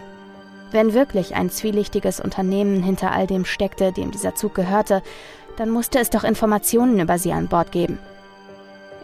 [0.72, 5.02] Wenn wirklich ein zwielichtiges Unternehmen hinter all dem steckte, dem dieser Zug gehörte,
[5.57, 7.98] dann musste es doch Informationen über sie an Bord geben.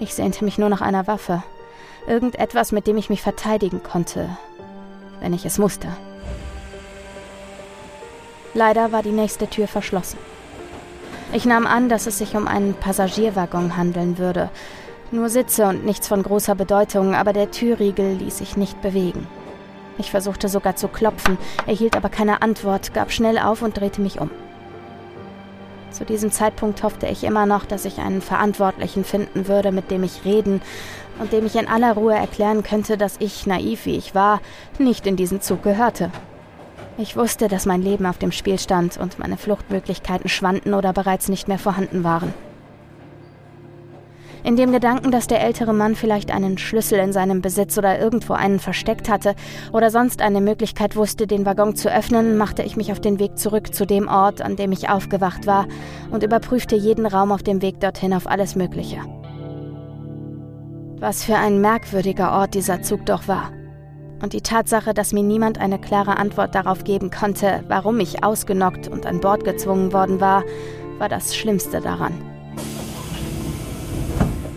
[0.01, 1.43] Ich sehnte mich nur nach einer Waffe.
[2.07, 4.29] Irgendetwas, mit dem ich mich verteidigen konnte,
[5.21, 5.89] wenn ich es musste.
[8.55, 10.19] Leider war die nächste Tür verschlossen.
[11.33, 14.51] Ich nahm an, dass es sich um einen Passagierwaggon handeln würde.
[15.11, 19.27] Nur Sitze und nichts von großer Bedeutung, aber der Türriegel ließ sich nicht bewegen.
[19.99, 24.21] Ich versuchte sogar zu klopfen, erhielt aber keine Antwort, gab schnell auf und drehte mich
[24.21, 24.31] um.
[25.91, 30.03] Zu diesem Zeitpunkt hoffte ich immer noch, dass ich einen Verantwortlichen finden würde, mit dem
[30.03, 30.63] ich reden
[31.19, 34.41] und dem ich in aller Ruhe erklären könnte, dass ich, naiv wie ich war,
[34.79, 36.11] nicht in diesen Zug gehörte.
[36.97, 41.29] Ich wusste, dass mein Leben auf dem Spiel stand und meine Fluchtmöglichkeiten schwanden oder bereits
[41.29, 42.33] nicht mehr vorhanden waren.
[44.45, 48.33] In dem Gedanken, dass der ältere Mann vielleicht einen Schlüssel in seinem Besitz oder irgendwo
[48.33, 49.37] einen versteckt hatte
[49.73, 53.39] oder sonst eine Möglichkeit wusste, den Waggon zu öffnen, machte ich mich auf den Weg
[53.39, 55.67] zurück zu dem Ort, an dem ich aufgewacht war,
[56.11, 58.99] und überprüfte jeden Raum auf dem Weg dorthin auf alles Mögliche.
[60.99, 63.53] Was für ein merkwürdiger Ort dieser Zug doch war.
[64.23, 68.89] Und die Tatsache, dass mir niemand eine klare Antwort darauf geben konnte, warum ich ausgenockt
[68.89, 70.43] und an Bord gezwungen worden war,
[70.99, 72.32] war das Schlimmste daran.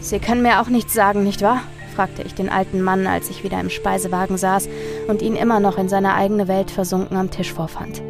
[0.05, 1.63] Sie können mir auch nichts sagen, nicht wahr?
[1.95, 4.69] fragte ich den alten Mann, als ich wieder im Speisewagen saß
[5.07, 8.03] und ihn immer noch in seine eigene Welt versunken am Tisch vorfand.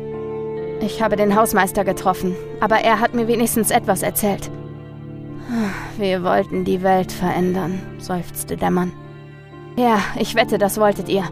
[0.82, 4.52] Ich habe den Hausmeister getroffen, aber er hat mir wenigstens etwas erzählt.
[5.98, 8.92] Wir wollten die Welt verändern, seufzte der Mann.
[9.78, 11.24] Ja, ich wette, das wolltet ihr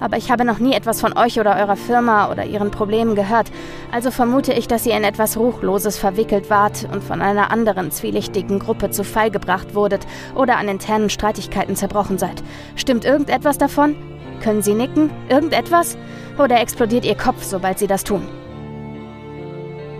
[0.00, 3.52] aber ich habe noch nie etwas von euch oder eurer Firma oder ihren Problemen gehört,
[3.92, 8.58] also vermute ich, dass ihr in etwas Ruchloses verwickelt wart und von einer anderen zwielichtigen
[8.58, 12.42] Gruppe zu Fall gebracht wurdet oder an internen Streitigkeiten zerbrochen seid.
[12.76, 13.94] Stimmt irgendetwas davon?
[14.42, 15.10] Können Sie nicken?
[15.28, 15.98] Irgendetwas?
[16.38, 18.26] Oder explodiert Ihr Kopf, sobald Sie das tun?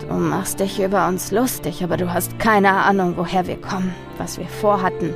[0.07, 4.39] Du machst dich über uns lustig, aber du hast keine Ahnung, woher wir kommen, was
[4.39, 5.13] wir vorhatten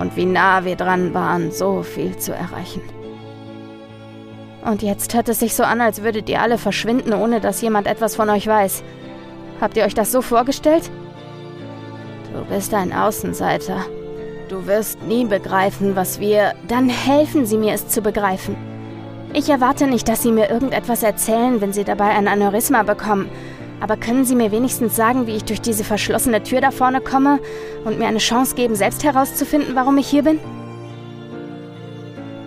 [0.00, 2.80] und wie nah wir dran waren, so viel zu erreichen.
[4.64, 7.86] Und jetzt hört es sich so an, als würdet ihr alle verschwinden, ohne dass jemand
[7.86, 8.82] etwas von euch weiß.
[9.60, 10.90] Habt ihr euch das so vorgestellt?
[12.32, 13.84] Du bist ein Außenseiter.
[14.48, 16.54] Du wirst nie begreifen, was wir...
[16.66, 18.56] Dann helfen Sie mir, es zu begreifen.
[19.34, 23.28] Ich erwarte nicht, dass Sie mir irgendetwas erzählen, wenn Sie dabei ein Aneurysma bekommen.
[23.80, 27.38] Aber können Sie mir wenigstens sagen, wie ich durch diese verschlossene Tür da vorne komme
[27.84, 30.40] und mir eine Chance geben, selbst herauszufinden, warum ich hier bin?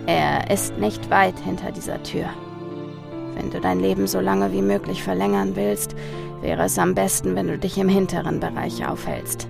[0.08, 2.24] Er ist nicht weit hinter dieser Tür.
[3.34, 5.94] Wenn du dein Leben so lange wie möglich verlängern willst,
[6.40, 9.48] wäre es am besten, wenn du dich im hinteren Bereich aufhältst.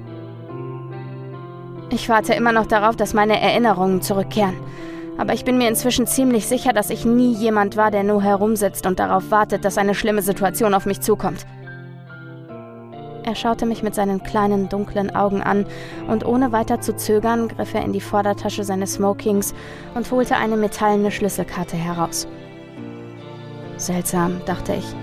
[1.91, 4.57] Ich warte immer noch darauf, dass meine Erinnerungen zurückkehren.
[5.17, 8.85] Aber ich bin mir inzwischen ziemlich sicher, dass ich nie jemand war, der nur herumsitzt
[8.85, 11.47] und darauf wartet, dass eine schlimme Situation auf mich zukommt.
[13.29, 15.67] Er schaute mich mit seinen kleinen, dunklen Augen an,
[16.09, 19.55] und ohne weiter zu zögern griff er in die Vordertasche seines Smokings
[19.95, 22.27] und holte eine metallene Schlüsselkarte heraus.
[23.77, 24.95] Seltsam, dachte ich.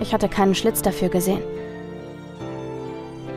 [0.00, 1.40] Ich hatte keinen Schlitz dafür gesehen.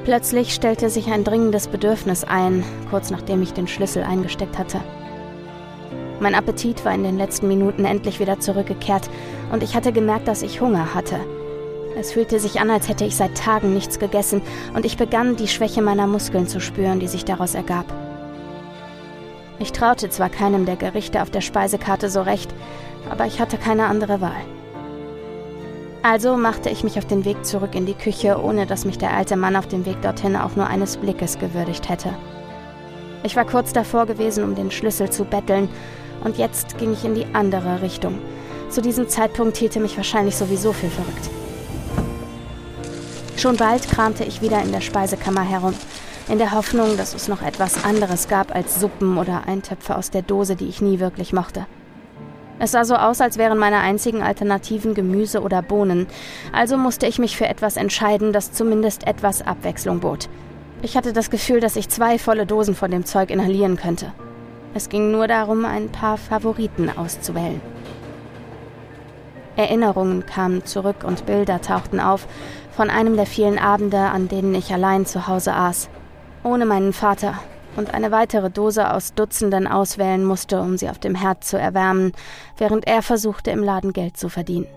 [0.05, 4.79] Plötzlich stellte sich ein dringendes Bedürfnis ein, kurz nachdem ich den Schlüssel eingesteckt hatte.
[6.19, 9.07] Mein Appetit war in den letzten Minuten endlich wieder zurückgekehrt
[9.51, 11.19] und ich hatte gemerkt, dass ich Hunger hatte.
[11.97, 14.41] Es fühlte sich an, als hätte ich seit Tagen nichts gegessen,
[14.73, 17.85] und ich begann, die Schwäche meiner Muskeln zu spüren, die sich daraus ergab.
[19.59, 22.51] Ich traute zwar keinem der Gerichte auf der Speisekarte so recht,
[23.09, 24.41] aber ich hatte keine andere Wahl.
[26.01, 29.13] Also machte ich mich auf den Weg zurück in die Küche, ohne dass mich der
[29.15, 32.09] alte Mann auf dem Weg dorthin auch nur eines Blickes gewürdigt hätte.
[33.23, 35.69] Ich war kurz davor gewesen, um den Schlüssel zu betteln,
[36.23, 38.17] und jetzt ging ich in die andere Richtung.
[38.69, 41.29] Zu diesem Zeitpunkt hielte mich wahrscheinlich sowieso für verrückt.
[43.41, 45.73] Schon bald kramte ich wieder in der Speisekammer herum,
[46.29, 50.21] in der Hoffnung, dass es noch etwas anderes gab als Suppen oder Eintöpfe aus der
[50.21, 51.65] Dose, die ich nie wirklich mochte.
[52.59, 56.05] Es sah so aus, als wären meine einzigen Alternativen Gemüse oder Bohnen,
[56.51, 60.29] also musste ich mich für etwas entscheiden, das zumindest etwas Abwechslung bot.
[60.83, 64.13] Ich hatte das Gefühl, dass ich zwei volle Dosen von dem Zeug inhalieren könnte.
[64.75, 67.59] Es ging nur darum, ein paar Favoriten auszuwählen.
[69.57, 72.27] Erinnerungen kamen zurück und Bilder tauchten auf,
[72.71, 75.89] von einem der vielen Abende, an denen ich allein zu Hause aß,
[76.43, 77.35] ohne meinen Vater
[77.75, 82.11] und eine weitere Dose aus Dutzenden auswählen musste, um sie auf dem Herd zu erwärmen,
[82.57, 84.67] während er versuchte, im Laden Geld zu verdienen.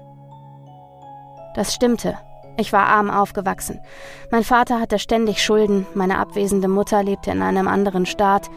[1.55, 2.19] Das stimmte.
[2.57, 3.81] Ich war arm aufgewachsen.
[4.31, 8.49] Mein Vater hatte ständig Schulden, meine abwesende Mutter lebte in einem anderen Staat.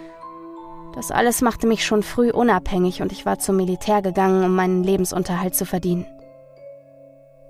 [0.93, 4.83] Das alles machte mich schon früh unabhängig und ich war zum Militär gegangen, um meinen
[4.83, 6.05] Lebensunterhalt zu verdienen.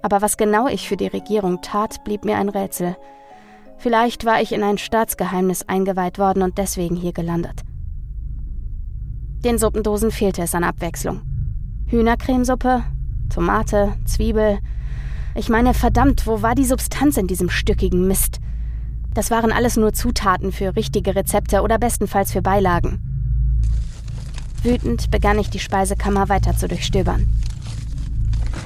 [0.07, 2.95] Aber was genau ich für die Regierung tat, blieb mir ein Rätsel.
[3.77, 7.63] Vielleicht war ich in ein Staatsgeheimnis eingeweiht worden und deswegen hier gelandet.
[9.43, 11.23] Den Suppendosen fehlte es an Abwechslung.
[11.87, 12.85] Hühnercremesuppe,
[13.29, 14.59] Tomate, Zwiebel.
[15.35, 18.39] Ich meine, verdammt, wo war die Substanz in diesem stückigen Mist?
[19.13, 23.01] Das waren alles nur Zutaten für richtige Rezepte oder bestenfalls für Beilagen.
[24.63, 27.27] Wütend begann ich die Speisekammer weiter zu durchstöbern.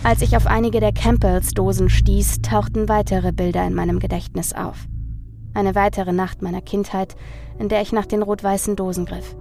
[0.04, 4.88] Als ich auf einige der Campbells-Dosen stieß, tauchten weitere Bilder in meinem Gedächtnis auf.
[5.54, 7.16] Eine weitere Nacht meiner Kindheit,
[7.60, 9.36] in der ich nach den rot-weißen Dosen griff.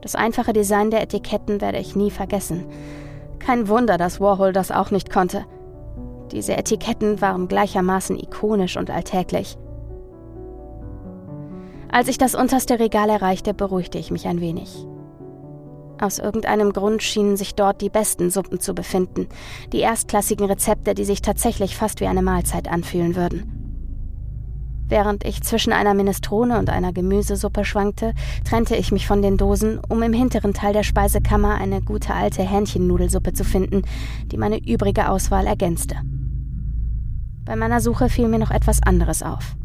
[0.00, 2.64] Das einfache Design der Etiketten werde ich nie vergessen.
[3.38, 5.44] Kein Wunder, dass Warhol das auch nicht konnte.
[6.32, 9.56] Diese Etiketten waren gleichermaßen ikonisch und alltäglich.
[11.90, 14.86] Als ich das unterste Regal erreichte, beruhigte ich mich ein wenig.
[16.04, 19.26] Aus irgendeinem Grund schienen sich dort die besten Suppen zu befinden,
[19.72, 24.84] die erstklassigen Rezepte, die sich tatsächlich fast wie eine Mahlzeit anfühlen würden.
[24.86, 28.12] Während ich zwischen einer Minestrone und einer Gemüsesuppe schwankte,
[28.46, 32.42] trennte ich mich von den Dosen, um im hinteren Teil der Speisekammer eine gute alte
[32.42, 33.80] Hähnchennudelsuppe zu finden,
[34.26, 35.96] die meine übrige Auswahl ergänzte.
[37.46, 39.56] Bei meiner Suche fiel mir noch etwas anderes auf.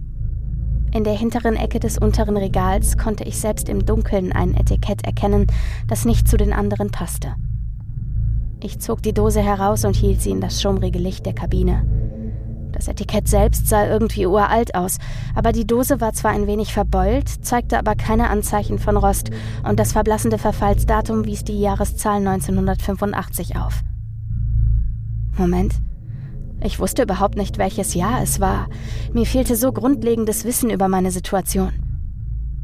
[0.91, 5.45] In der hinteren Ecke des unteren Regals konnte ich selbst im Dunkeln ein Etikett erkennen,
[5.87, 7.35] das nicht zu den anderen passte.
[8.61, 11.85] Ich zog die Dose heraus und hielt sie in das schummrige Licht der Kabine.
[12.71, 14.97] Das Etikett selbst sah irgendwie uralt aus,
[15.35, 19.29] aber die Dose war zwar ein wenig verbeult, zeigte aber keine Anzeichen von Rost
[19.67, 23.81] und das verblassende Verfallsdatum wies die Jahreszahl 1985 auf.
[25.37, 25.75] Moment,
[26.61, 28.67] ich wusste überhaupt nicht, welches Jahr es war.
[29.13, 31.71] Mir fehlte so grundlegendes Wissen über meine Situation.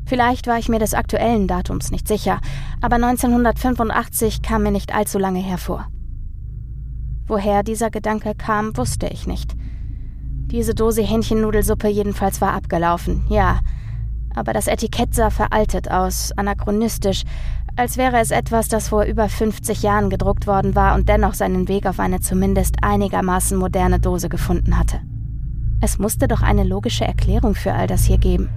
[0.05, 2.39] Vielleicht war ich mir des aktuellen Datums nicht sicher,
[2.81, 5.87] aber 1985 kam mir nicht allzu lange hervor.
[7.27, 9.55] Woher dieser Gedanke kam, wusste ich nicht.
[10.51, 13.61] Diese Dose Hähnchennudelsuppe jedenfalls war abgelaufen, ja.
[14.35, 17.23] Aber das Etikett sah veraltet aus, anachronistisch,
[17.75, 21.67] als wäre es etwas, das vor über 50 Jahren gedruckt worden war und dennoch seinen
[21.67, 25.01] Weg auf eine zumindest einigermaßen moderne Dose gefunden hatte.
[25.81, 28.49] Es musste doch eine logische Erklärung für all das hier geben.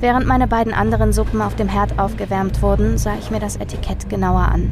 [0.00, 4.08] Während meine beiden anderen Suppen auf dem Herd aufgewärmt wurden, sah ich mir das Etikett
[4.08, 4.70] genauer an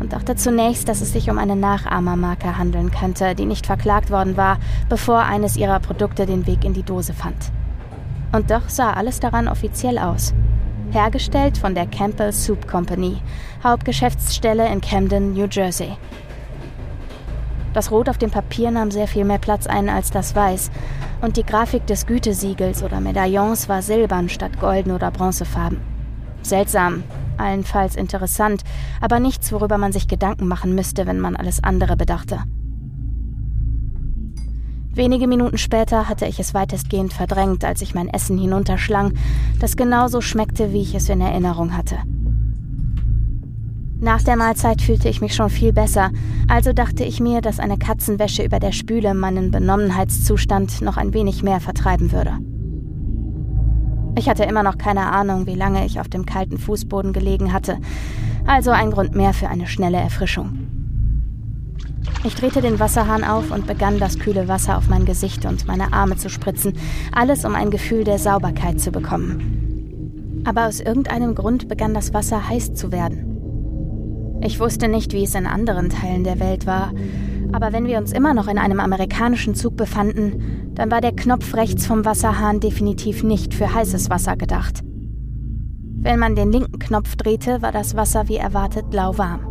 [0.00, 4.36] und dachte zunächst, dass es sich um eine Nachahmermarke handeln könnte, die nicht verklagt worden
[4.36, 4.58] war,
[4.88, 7.52] bevor eines ihrer Produkte den Weg in die Dose fand.
[8.32, 10.32] Und doch sah alles daran offiziell aus.
[10.90, 13.18] Hergestellt von der Campbell Soup Company,
[13.62, 15.96] Hauptgeschäftsstelle in Camden, New Jersey.
[17.74, 20.70] Das Rot auf dem Papier nahm sehr viel mehr Platz ein als das Weiß,
[21.20, 25.78] und die Grafik des Gütesiegels oder Medaillons war silbern statt golden oder bronzefarben.
[26.42, 27.04] Seltsam,
[27.36, 28.62] allenfalls interessant,
[29.00, 32.44] aber nichts, worüber man sich Gedanken machen müsste, wenn man alles andere bedachte.
[34.98, 39.12] Wenige Minuten später hatte ich es weitestgehend verdrängt, als ich mein Essen hinunterschlang,
[39.60, 41.98] das genauso schmeckte, wie ich es in Erinnerung hatte.
[44.00, 46.10] Nach der Mahlzeit fühlte ich mich schon viel besser,
[46.48, 51.44] also dachte ich mir, dass eine Katzenwäsche über der Spüle meinen Benommenheitszustand noch ein wenig
[51.44, 52.32] mehr vertreiben würde.
[54.18, 57.78] Ich hatte immer noch keine Ahnung, wie lange ich auf dem kalten Fußboden gelegen hatte,
[58.48, 60.77] also ein Grund mehr für eine schnelle Erfrischung.
[62.24, 65.92] Ich drehte den Wasserhahn auf und begann das kühle Wasser auf mein Gesicht und meine
[65.92, 66.74] Arme zu spritzen,
[67.12, 70.42] alles um ein Gefühl der Sauberkeit zu bekommen.
[70.44, 74.38] Aber aus irgendeinem Grund begann das Wasser heiß zu werden.
[74.42, 76.92] Ich wusste nicht, wie es in anderen Teilen der Welt war,
[77.52, 81.54] aber wenn wir uns immer noch in einem amerikanischen Zug befanden, dann war der Knopf
[81.54, 84.82] rechts vom Wasserhahn definitiv nicht für heißes Wasser gedacht.
[86.00, 89.47] Wenn man den linken Knopf drehte, war das Wasser wie erwartet lauwarm.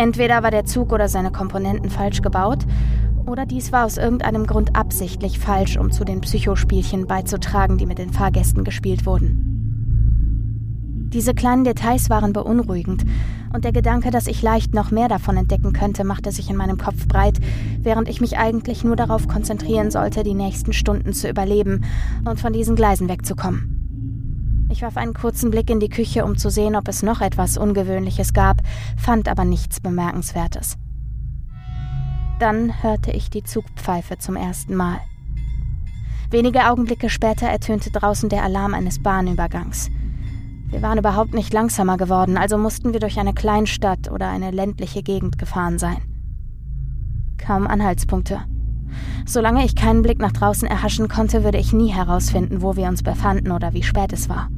[0.00, 2.60] Entweder war der Zug oder seine Komponenten falsch gebaut,
[3.26, 7.98] oder dies war aus irgendeinem Grund absichtlich falsch, um zu den Psychospielchen beizutragen, die mit
[7.98, 11.10] den Fahrgästen gespielt wurden.
[11.12, 13.04] Diese kleinen Details waren beunruhigend,
[13.52, 16.78] und der Gedanke, dass ich leicht noch mehr davon entdecken könnte, machte sich in meinem
[16.78, 17.38] Kopf breit,
[17.82, 21.84] während ich mich eigentlich nur darauf konzentrieren sollte, die nächsten Stunden zu überleben
[22.24, 23.79] und von diesen Gleisen wegzukommen.
[24.70, 27.58] Ich warf einen kurzen Blick in die Küche, um zu sehen, ob es noch etwas
[27.58, 28.58] Ungewöhnliches gab,
[28.96, 30.78] fand aber nichts Bemerkenswertes.
[32.38, 34.98] Dann hörte ich die Zugpfeife zum ersten Mal.
[36.30, 39.90] Wenige Augenblicke später ertönte draußen der Alarm eines Bahnübergangs.
[40.68, 45.02] Wir waren überhaupt nicht langsamer geworden, also mussten wir durch eine Kleinstadt oder eine ländliche
[45.02, 45.98] Gegend gefahren sein.
[47.38, 48.42] Kaum Anhaltspunkte.
[49.26, 53.02] Solange ich keinen Blick nach draußen erhaschen konnte, würde ich nie herausfinden, wo wir uns
[53.02, 54.48] befanden oder wie spät es war.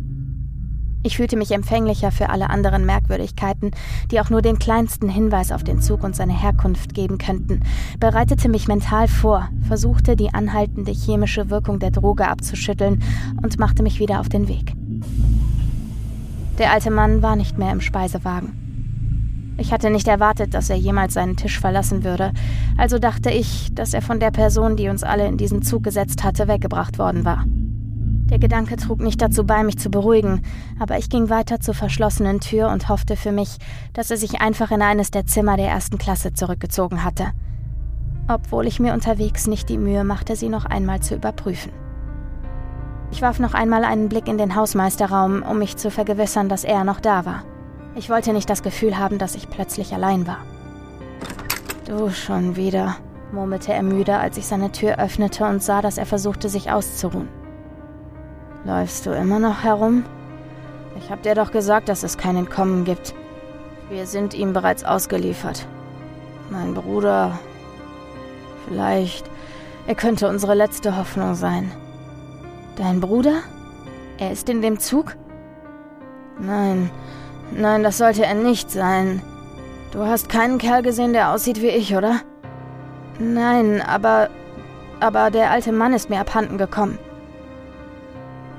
[1.04, 3.72] Ich fühlte mich empfänglicher für alle anderen Merkwürdigkeiten,
[4.10, 7.62] die auch nur den kleinsten Hinweis auf den Zug und seine Herkunft geben könnten,
[7.98, 13.02] bereitete mich mental vor, versuchte die anhaltende chemische Wirkung der Droge abzuschütteln
[13.42, 14.74] und machte mich wieder auf den Weg.
[16.58, 18.52] Der alte Mann war nicht mehr im Speisewagen.
[19.58, 22.32] Ich hatte nicht erwartet, dass er jemals seinen Tisch verlassen würde,
[22.76, 26.22] also dachte ich, dass er von der Person, die uns alle in diesen Zug gesetzt
[26.22, 27.44] hatte, weggebracht worden war.
[28.32, 30.40] Der Gedanke trug nicht dazu bei, mich zu beruhigen,
[30.80, 33.58] aber ich ging weiter zur verschlossenen Tür und hoffte für mich,
[33.92, 37.32] dass er sich einfach in eines der Zimmer der ersten Klasse zurückgezogen hatte.
[38.28, 41.72] Obwohl ich mir unterwegs nicht die Mühe machte, sie noch einmal zu überprüfen.
[43.10, 46.84] Ich warf noch einmal einen Blick in den Hausmeisterraum, um mich zu vergewissern, dass er
[46.84, 47.44] noch da war.
[47.96, 50.38] Ich wollte nicht das Gefühl haben, dass ich plötzlich allein war.
[51.86, 52.96] Du schon wieder,
[53.30, 57.41] murmelte er müde, als ich seine Tür öffnete und sah, dass er versuchte, sich auszuruhen.
[58.64, 60.04] Läufst du immer noch herum?
[60.96, 63.14] Ich hab dir doch gesagt, dass es kein Entkommen gibt.
[63.90, 65.66] Wir sind ihm bereits ausgeliefert.
[66.50, 67.38] Mein Bruder.
[68.66, 69.28] Vielleicht.
[69.86, 71.72] Er könnte unsere letzte Hoffnung sein.
[72.76, 73.40] Dein Bruder?
[74.18, 75.16] Er ist in dem Zug?
[76.38, 76.90] Nein,
[77.50, 79.22] nein, das sollte er nicht sein.
[79.90, 82.20] Du hast keinen Kerl gesehen, der aussieht wie ich, oder?
[83.18, 84.30] Nein, aber.
[85.00, 86.96] Aber der alte Mann ist mir abhanden gekommen.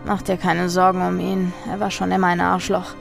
[0.05, 1.53] Mach dir keine Sorgen um ihn.
[1.69, 2.95] Er war schon immer ein Arschloch.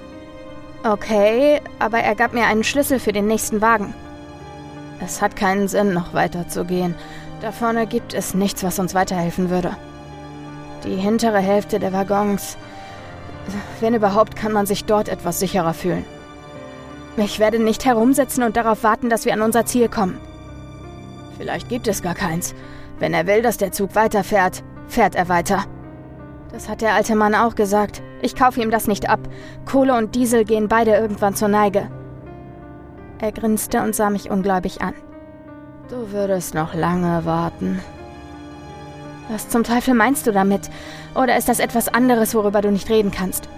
[0.85, 3.95] Okay, aber er gab mir einen Schlüssel für den nächsten Wagen.
[5.05, 6.95] Es hat keinen Sinn, noch weiter zu gehen.
[7.41, 9.77] Da vorne gibt es nichts, was uns weiterhelfen würde.
[10.85, 12.57] Die hintere Hälfte der Waggons.
[13.81, 16.05] Wenn überhaupt, kann man sich dort etwas sicherer fühlen.
[17.17, 20.19] Ich werde nicht herumsitzen und darauf warten, dass wir an unser Ziel kommen.
[21.37, 22.55] Vielleicht gibt es gar keins.
[22.99, 25.65] Wenn er will, dass der Zug weiterfährt, fährt er weiter.
[26.53, 28.03] Das hat der alte Mann auch gesagt.
[28.21, 29.21] Ich kaufe ihm das nicht ab.
[29.65, 31.91] Kohle und Diesel gehen beide irgendwann zur Neige.
[33.21, 34.95] Er grinste und sah mich ungläubig an.
[35.89, 37.81] Du würdest noch lange warten.
[39.29, 40.71] Was zum Teufel meinst du damit?
[41.15, 43.49] Oder ist das etwas anderes, worüber du nicht reden kannst?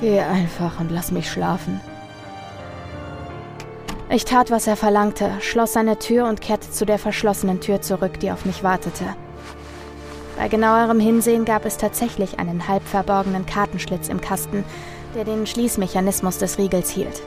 [0.00, 1.80] Geh einfach und lass mich schlafen.
[4.08, 8.20] Ich tat, was er verlangte, schloss seine Tür und kehrte zu der verschlossenen Tür zurück,
[8.20, 9.04] die auf mich wartete.
[10.36, 14.64] Bei genauerem Hinsehen gab es tatsächlich einen halb verborgenen Kartenschlitz im Kasten,
[15.14, 17.22] der den Schließmechanismus des Riegels hielt.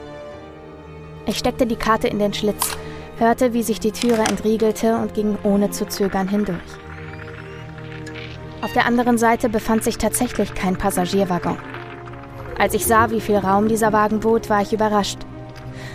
[1.26, 2.76] Ich steckte die Karte in den Schlitz,
[3.18, 6.58] hörte, wie sich die Türe entriegelte und ging ohne zu zögern hindurch.
[8.60, 11.58] Auf der anderen Seite befand sich tatsächlich kein Passagierwaggon.
[12.58, 15.20] Als ich sah, wie viel Raum dieser Wagen bot, war ich überrascht.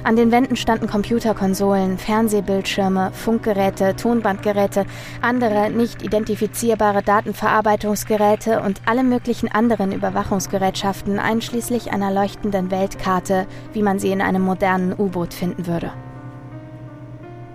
[0.03, 4.85] An den Wänden standen Computerkonsolen, Fernsehbildschirme, Funkgeräte, Tonbandgeräte,
[5.21, 13.99] andere nicht identifizierbare Datenverarbeitungsgeräte und alle möglichen anderen Überwachungsgerätschaften, einschließlich einer leuchtenden Weltkarte, wie man
[13.99, 15.91] sie in einem modernen U-Boot finden würde.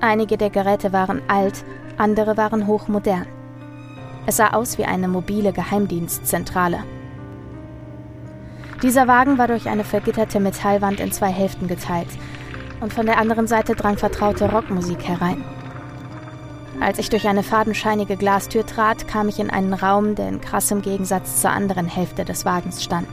[0.00, 1.64] Einige der Geräte waren alt,
[1.96, 3.26] andere waren hochmodern.
[4.26, 6.84] Es sah aus wie eine mobile Geheimdienstzentrale.
[8.82, 12.08] Dieser Wagen war durch eine vergitterte Metallwand in zwei Hälften geteilt
[12.80, 15.44] und von der anderen Seite drang vertraute Rockmusik herein.
[16.80, 20.80] Als ich durch eine fadenscheinige Glastür trat, kam ich in einen Raum, der in krassem
[20.80, 23.08] Gegensatz zur anderen Hälfte des Wagens stand.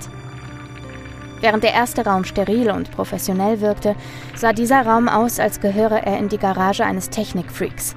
[1.42, 3.96] Während der erste Raum steril und professionell wirkte,
[4.36, 7.96] sah dieser Raum aus, als gehöre er in die Garage eines Technikfreaks.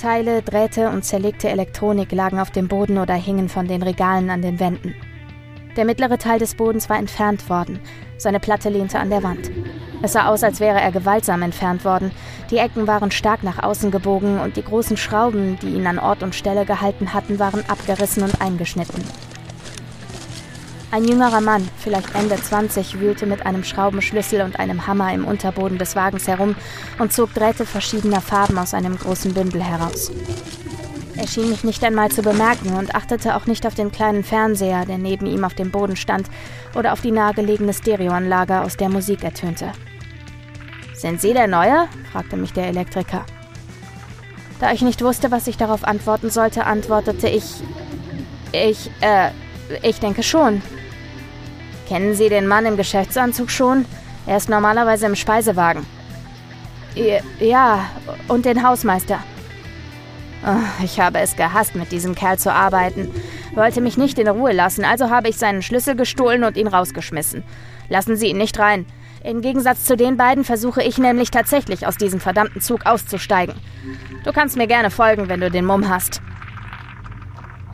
[0.00, 4.42] Teile, Drähte und zerlegte Elektronik lagen auf dem Boden oder hingen von den Regalen an
[4.42, 4.96] den Wänden.
[5.76, 7.80] Der mittlere Teil des Bodens war entfernt worden.
[8.18, 9.50] Seine Platte lehnte an der Wand.
[10.02, 12.10] Es sah aus, als wäre er gewaltsam entfernt worden.
[12.50, 16.22] Die Ecken waren stark nach außen gebogen und die großen Schrauben, die ihn an Ort
[16.22, 19.02] und Stelle gehalten hatten, waren abgerissen und eingeschnitten.
[20.90, 25.78] Ein jüngerer Mann, vielleicht Ende 20, wühlte mit einem Schraubenschlüssel und einem Hammer im Unterboden
[25.78, 26.54] des Wagens herum
[26.98, 30.12] und zog Drähte verschiedener Farben aus einem großen Bündel heraus.
[31.16, 34.86] Er schien mich nicht einmal zu bemerken und achtete auch nicht auf den kleinen Fernseher,
[34.86, 36.28] der neben ihm auf dem Boden stand,
[36.74, 39.72] oder auf die nahegelegene Stereoanlage, aus der Musik ertönte.
[40.94, 41.88] Sind Sie der Neue?
[42.10, 43.26] fragte mich der Elektriker.
[44.58, 47.44] Da ich nicht wusste, was ich darauf antworten sollte, antwortete ich.
[48.52, 49.30] Ich, äh,
[49.82, 50.62] ich denke schon.
[51.88, 53.84] Kennen Sie den Mann im Geschäftsanzug schon?
[54.26, 55.84] Er ist normalerweise im Speisewagen.
[57.40, 57.86] Ja,
[58.28, 59.18] und den Hausmeister.
[60.44, 63.08] Oh, ich habe es gehasst, mit diesem Kerl zu arbeiten.
[63.54, 67.44] Wollte mich nicht in Ruhe lassen, also habe ich seinen Schlüssel gestohlen und ihn rausgeschmissen.
[67.88, 68.86] Lassen Sie ihn nicht rein.
[69.22, 73.54] Im Gegensatz zu den beiden versuche ich nämlich tatsächlich aus diesem verdammten Zug auszusteigen.
[74.24, 76.20] Du kannst mir gerne folgen, wenn du den Mumm hast.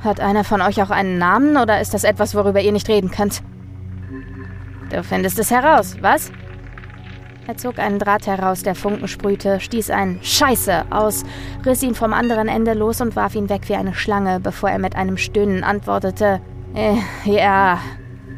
[0.04, 3.10] Hat einer von euch auch einen Namen oder ist das etwas, worüber ihr nicht reden
[3.10, 3.42] könnt?
[4.90, 6.30] Du findest es heraus, was?
[7.48, 11.24] Er zog einen Draht heraus, der Funken sprühte, stieß ein Scheiße aus,
[11.64, 14.78] riss ihn vom anderen Ende los und warf ihn weg wie eine Schlange, bevor er
[14.78, 16.42] mit einem Stöhnen antwortete:
[16.74, 17.78] äh, Ja,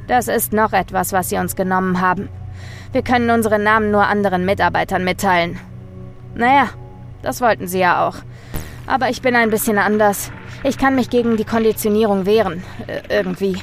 [0.06, 2.28] das ist noch etwas, was Sie uns genommen haben.
[2.92, 5.58] Wir können unsere Namen nur anderen Mitarbeitern mitteilen.
[6.36, 6.68] Naja,
[7.20, 8.14] das wollten Sie ja auch.
[8.86, 10.30] Aber ich bin ein bisschen anders.
[10.62, 12.62] Ich kann mich gegen die Konditionierung wehren.
[12.86, 13.61] Äh, irgendwie.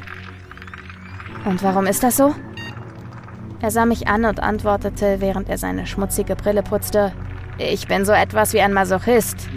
[1.46, 2.36] Und warum ist das so?
[3.60, 7.12] Er sah mich an und antwortete, während er seine schmutzige Brille putzte,
[7.58, 9.50] ich bin so etwas wie ein Masochist.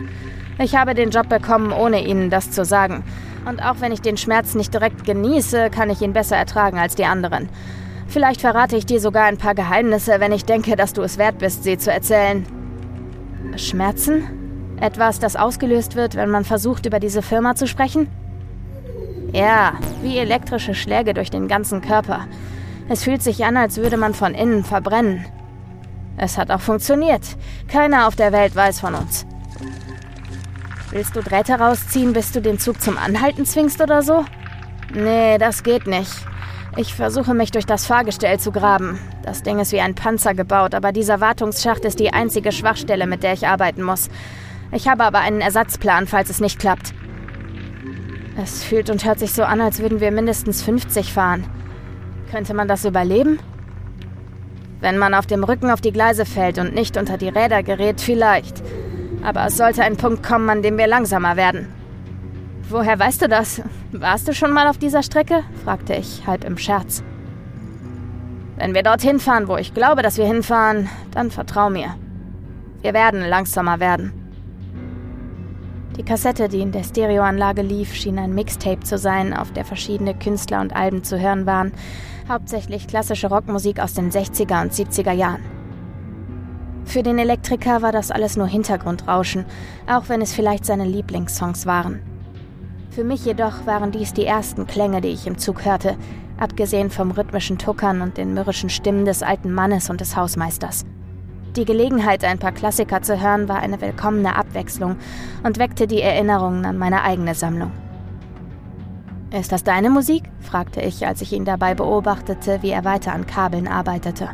[0.58, 3.04] Ich habe den Job bekommen, ohne Ihnen das zu sagen.
[3.46, 6.94] Und auch wenn ich den Schmerz nicht direkt genieße, kann ich ihn besser ertragen als
[6.94, 7.50] die anderen.
[8.06, 11.38] Vielleicht verrate ich dir sogar ein paar Geheimnisse, wenn ich denke, dass du es wert
[11.38, 12.46] bist, sie zu erzählen.
[13.56, 14.24] Schmerzen?
[14.80, 18.08] Etwas, das ausgelöst wird, wenn man versucht, über diese Firma zu sprechen?
[19.32, 22.26] Ja, wie elektrische Schläge durch den ganzen Körper.
[22.90, 25.24] Es fühlt sich an, als würde man von innen verbrennen.
[26.16, 27.22] Es hat auch funktioniert.
[27.68, 29.24] Keiner auf der Welt weiß von uns.
[30.90, 34.24] Willst du Drähte rausziehen, bis du den Zug zum Anhalten zwingst oder so?
[34.92, 36.10] Nee, das geht nicht.
[36.76, 38.98] Ich versuche mich durch das Fahrgestell zu graben.
[39.22, 43.22] Das Ding ist wie ein Panzer gebaut, aber dieser Wartungsschacht ist die einzige Schwachstelle, mit
[43.22, 44.08] der ich arbeiten muss.
[44.72, 46.92] Ich habe aber einen Ersatzplan, falls es nicht klappt.
[48.36, 51.46] Es fühlt und hört sich so an, als würden wir mindestens 50 fahren.
[52.30, 53.38] Könnte man das überleben?
[54.80, 58.00] Wenn man auf dem Rücken auf die Gleise fällt und nicht unter die Räder gerät,
[58.00, 58.62] vielleicht.
[59.22, 61.68] Aber es sollte ein Punkt kommen, an dem wir langsamer werden.
[62.68, 63.60] Woher weißt du das?
[63.92, 65.42] Warst du schon mal auf dieser Strecke?
[65.64, 67.02] fragte ich, halb im Scherz.
[68.56, 71.96] Wenn wir dorthin fahren, wo ich glaube, dass wir hinfahren, dann vertrau mir.
[72.80, 74.19] Wir werden langsamer werden.
[76.00, 80.14] Die Kassette, die in der Stereoanlage lief, schien ein Mixtape zu sein, auf der verschiedene
[80.14, 81.72] Künstler und Alben zu hören waren,
[82.26, 85.42] hauptsächlich klassische Rockmusik aus den 60er und 70er Jahren.
[86.86, 89.44] Für den Elektriker war das alles nur Hintergrundrauschen,
[89.86, 92.00] auch wenn es vielleicht seine Lieblingssongs waren.
[92.88, 95.98] Für mich jedoch waren dies die ersten Klänge, die ich im Zug hörte,
[96.38, 100.86] abgesehen vom rhythmischen Tuckern und den mürrischen Stimmen des alten Mannes und des Hausmeisters.
[101.56, 104.96] Die Gelegenheit, ein paar Klassiker zu hören, war eine willkommene Abwechslung
[105.42, 107.72] und weckte die Erinnerungen an meine eigene Sammlung.
[109.36, 110.24] Ist das deine Musik?
[110.40, 114.30] fragte ich, als ich ihn dabei beobachtete, wie er weiter an Kabeln arbeitete.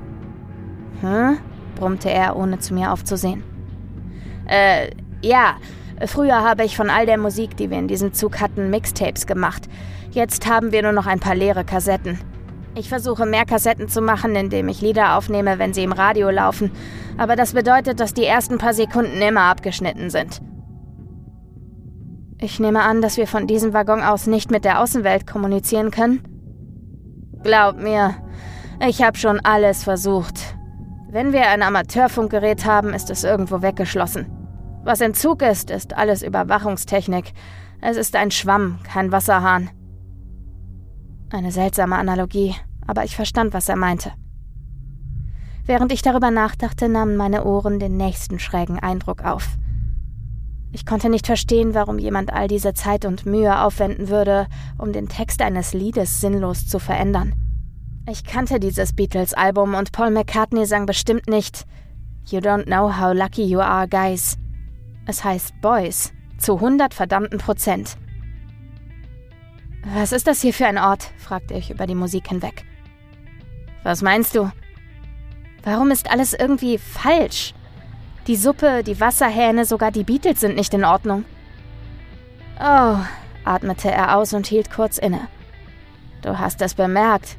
[1.00, 1.38] Hm?
[1.74, 3.42] brummte er, ohne zu mir aufzusehen.
[4.46, 4.90] Äh,
[5.22, 5.56] ja,
[6.06, 9.68] früher habe ich von all der Musik, die wir in diesem Zug hatten, Mixtapes gemacht.
[10.10, 12.18] Jetzt haben wir nur noch ein paar leere Kassetten.
[12.78, 16.70] Ich versuche mehr Kassetten zu machen, indem ich Lieder aufnehme, wenn sie im Radio laufen.
[17.16, 20.42] Aber das bedeutet, dass die ersten paar Sekunden immer abgeschnitten sind.
[22.38, 26.22] Ich nehme an, dass wir von diesem Waggon aus nicht mit der Außenwelt kommunizieren können.
[27.42, 28.14] Glaub mir,
[28.86, 30.38] ich habe schon alles versucht.
[31.08, 34.26] Wenn wir ein Amateurfunkgerät haben, ist es irgendwo weggeschlossen.
[34.84, 37.32] Was im Zug ist, ist alles Überwachungstechnik.
[37.80, 39.70] Es ist ein Schwamm, kein Wasserhahn.
[41.30, 42.54] Eine seltsame Analogie,
[42.86, 44.12] aber ich verstand, was er meinte.
[45.64, 49.48] Während ich darüber nachdachte, nahmen meine Ohren den nächsten schrägen Eindruck auf.
[50.70, 54.46] Ich konnte nicht verstehen, warum jemand all diese Zeit und Mühe aufwenden würde,
[54.78, 57.34] um den Text eines Liedes sinnlos zu verändern.
[58.08, 61.66] Ich kannte dieses Beatles-Album und Paul McCartney sang bestimmt nicht
[62.28, 64.36] You don't know how lucky you are, guys.
[65.06, 66.12] Es heißt Boys.
[66.38, 67.96] Zu hundert verdammten Prozent.
[69.94, 71.10] Was ist das hier für ein Ort?
[71.16, 72.64] fragte ich über die Musik hinweg.
[73.84, 74.50] Was meinst du?
[75.62, 77.54] Warum ist alles irgendwie falsch?
[78.26, 81.24] Die Suppe, die Wasserhähne, sogar die Beatles sind nicht in Ordnung.
[82.58, 82.96] Oh,
[83.44, 85.28] atmete er aus und hielt kurz inne.
[86.22, 87.36] Du hast es bemerkt.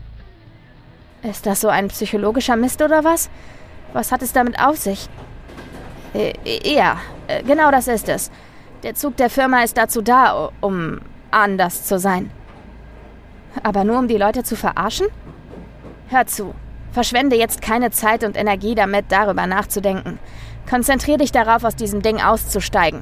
[1.24, 3.30] Ist das so ein psychologischer Mist oder was?
[3.92, 5.10] Was hat es damit auf sich?
[6.14, 6.34] Äh,
[6.64, 8.32] ja, äh, genau das ist es.
[8.84, 11.02] Der Zug der Firma ist dazu da, um
[11.38, 12.32] anders zu sein.
[13.64, 15.08] Aber nur um die Leute zu verarschen?
[16.10, 16.54] Hör zu.
[16.92, 20.20] Verschwende jetzt keine Zeit und Energie damit, darüber nachzudenken.
[20.70, 23.02] Konzentrier dich darauf, aus diesem Ding auszusteigen.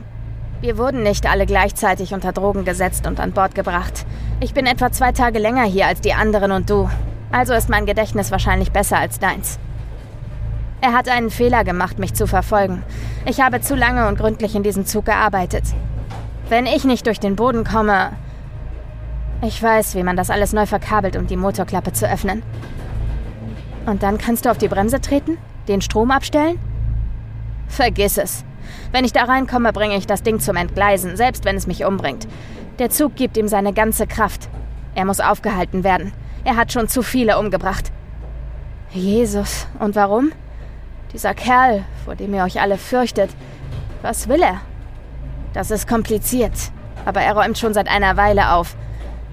[0.62, 4.06] Wir wurden nicht alle gleichzeitig unter Drogen gesetzt und an Bord gebracht.
[4.40, 6.90] Ich bin etwa zwei Tage länger hier als die anderen und du.
[7.32, 9.60] Also ist mein Gedächtnis wahrscheinlich besser als deins.
[10.82, 12.84] Er hat einen Fehler gemacht, mich zu verfolgen.
[13.26, 15.64] Ich habe zu lange und gründlich in diesem Zug gearbeitet.
[16.48, 18.12] Wenn ich nicht durch den Boden komme,
[19.46, 22.44] ich weiß, wie man das alles neu verkabelt, um die Motorklappe zu öffnen.
[23.86, 25.38] Und dann kannst du auf die Bremse treten?
[25.68, 26.60] Den Strom abstellen?
[27.68, 28.44] Vergiss es.
[28.92, 32.28] Wenn ich da reinkomme, bringe ich das Ding zum Entgleisen, selbst wenn es mich umbringt.
[32.80, 34.50] Der Zug gibt ihm seine ganze Kraft.
[34.96, 36.14] Er muss aufgehalten werden.
[36.44, 37.92] Er hat schon zu viele umgebracht.
[38.92, 40.32] Jesus, und warum?
[41.14, 43.30] Dieser Kerl, vor dem ihr euch alle fürchtet,
[44.02, 44.62] was will er?
[45.54, 46.54] Das ist kompliziert,
[47.06, 48.76] aber er räumt schon seit einer Weile auf.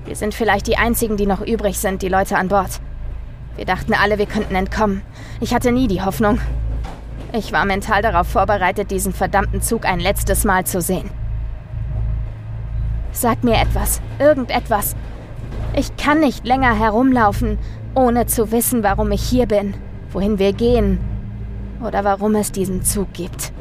[0.05, 2.81] Wir sind vielleicht die Einzigen, die noch übrig sind, die Leute an Bord.
[3.57, 5.03] Wir dachten alle, wir könnten entkommen.
[5.41, 6.41] Ich hatte nie die Hoffnung.
[7.33, 11.11] Ich war mental darauf vorbereitet, diesen verdammten Zug ein letztes Mal zu sehen.
[13.13, 14.97] Sag mir etwas, irgendetwas.
[15.75, 17.59] Ich kann nicht länger herumlaufen,
[17.95, 19.75] ohne zu wissen, warum ich hier bin,
[20.11, 20.99] wohin wir gehen
[21.83, 23.53] oder warum es diesen Zug gibt.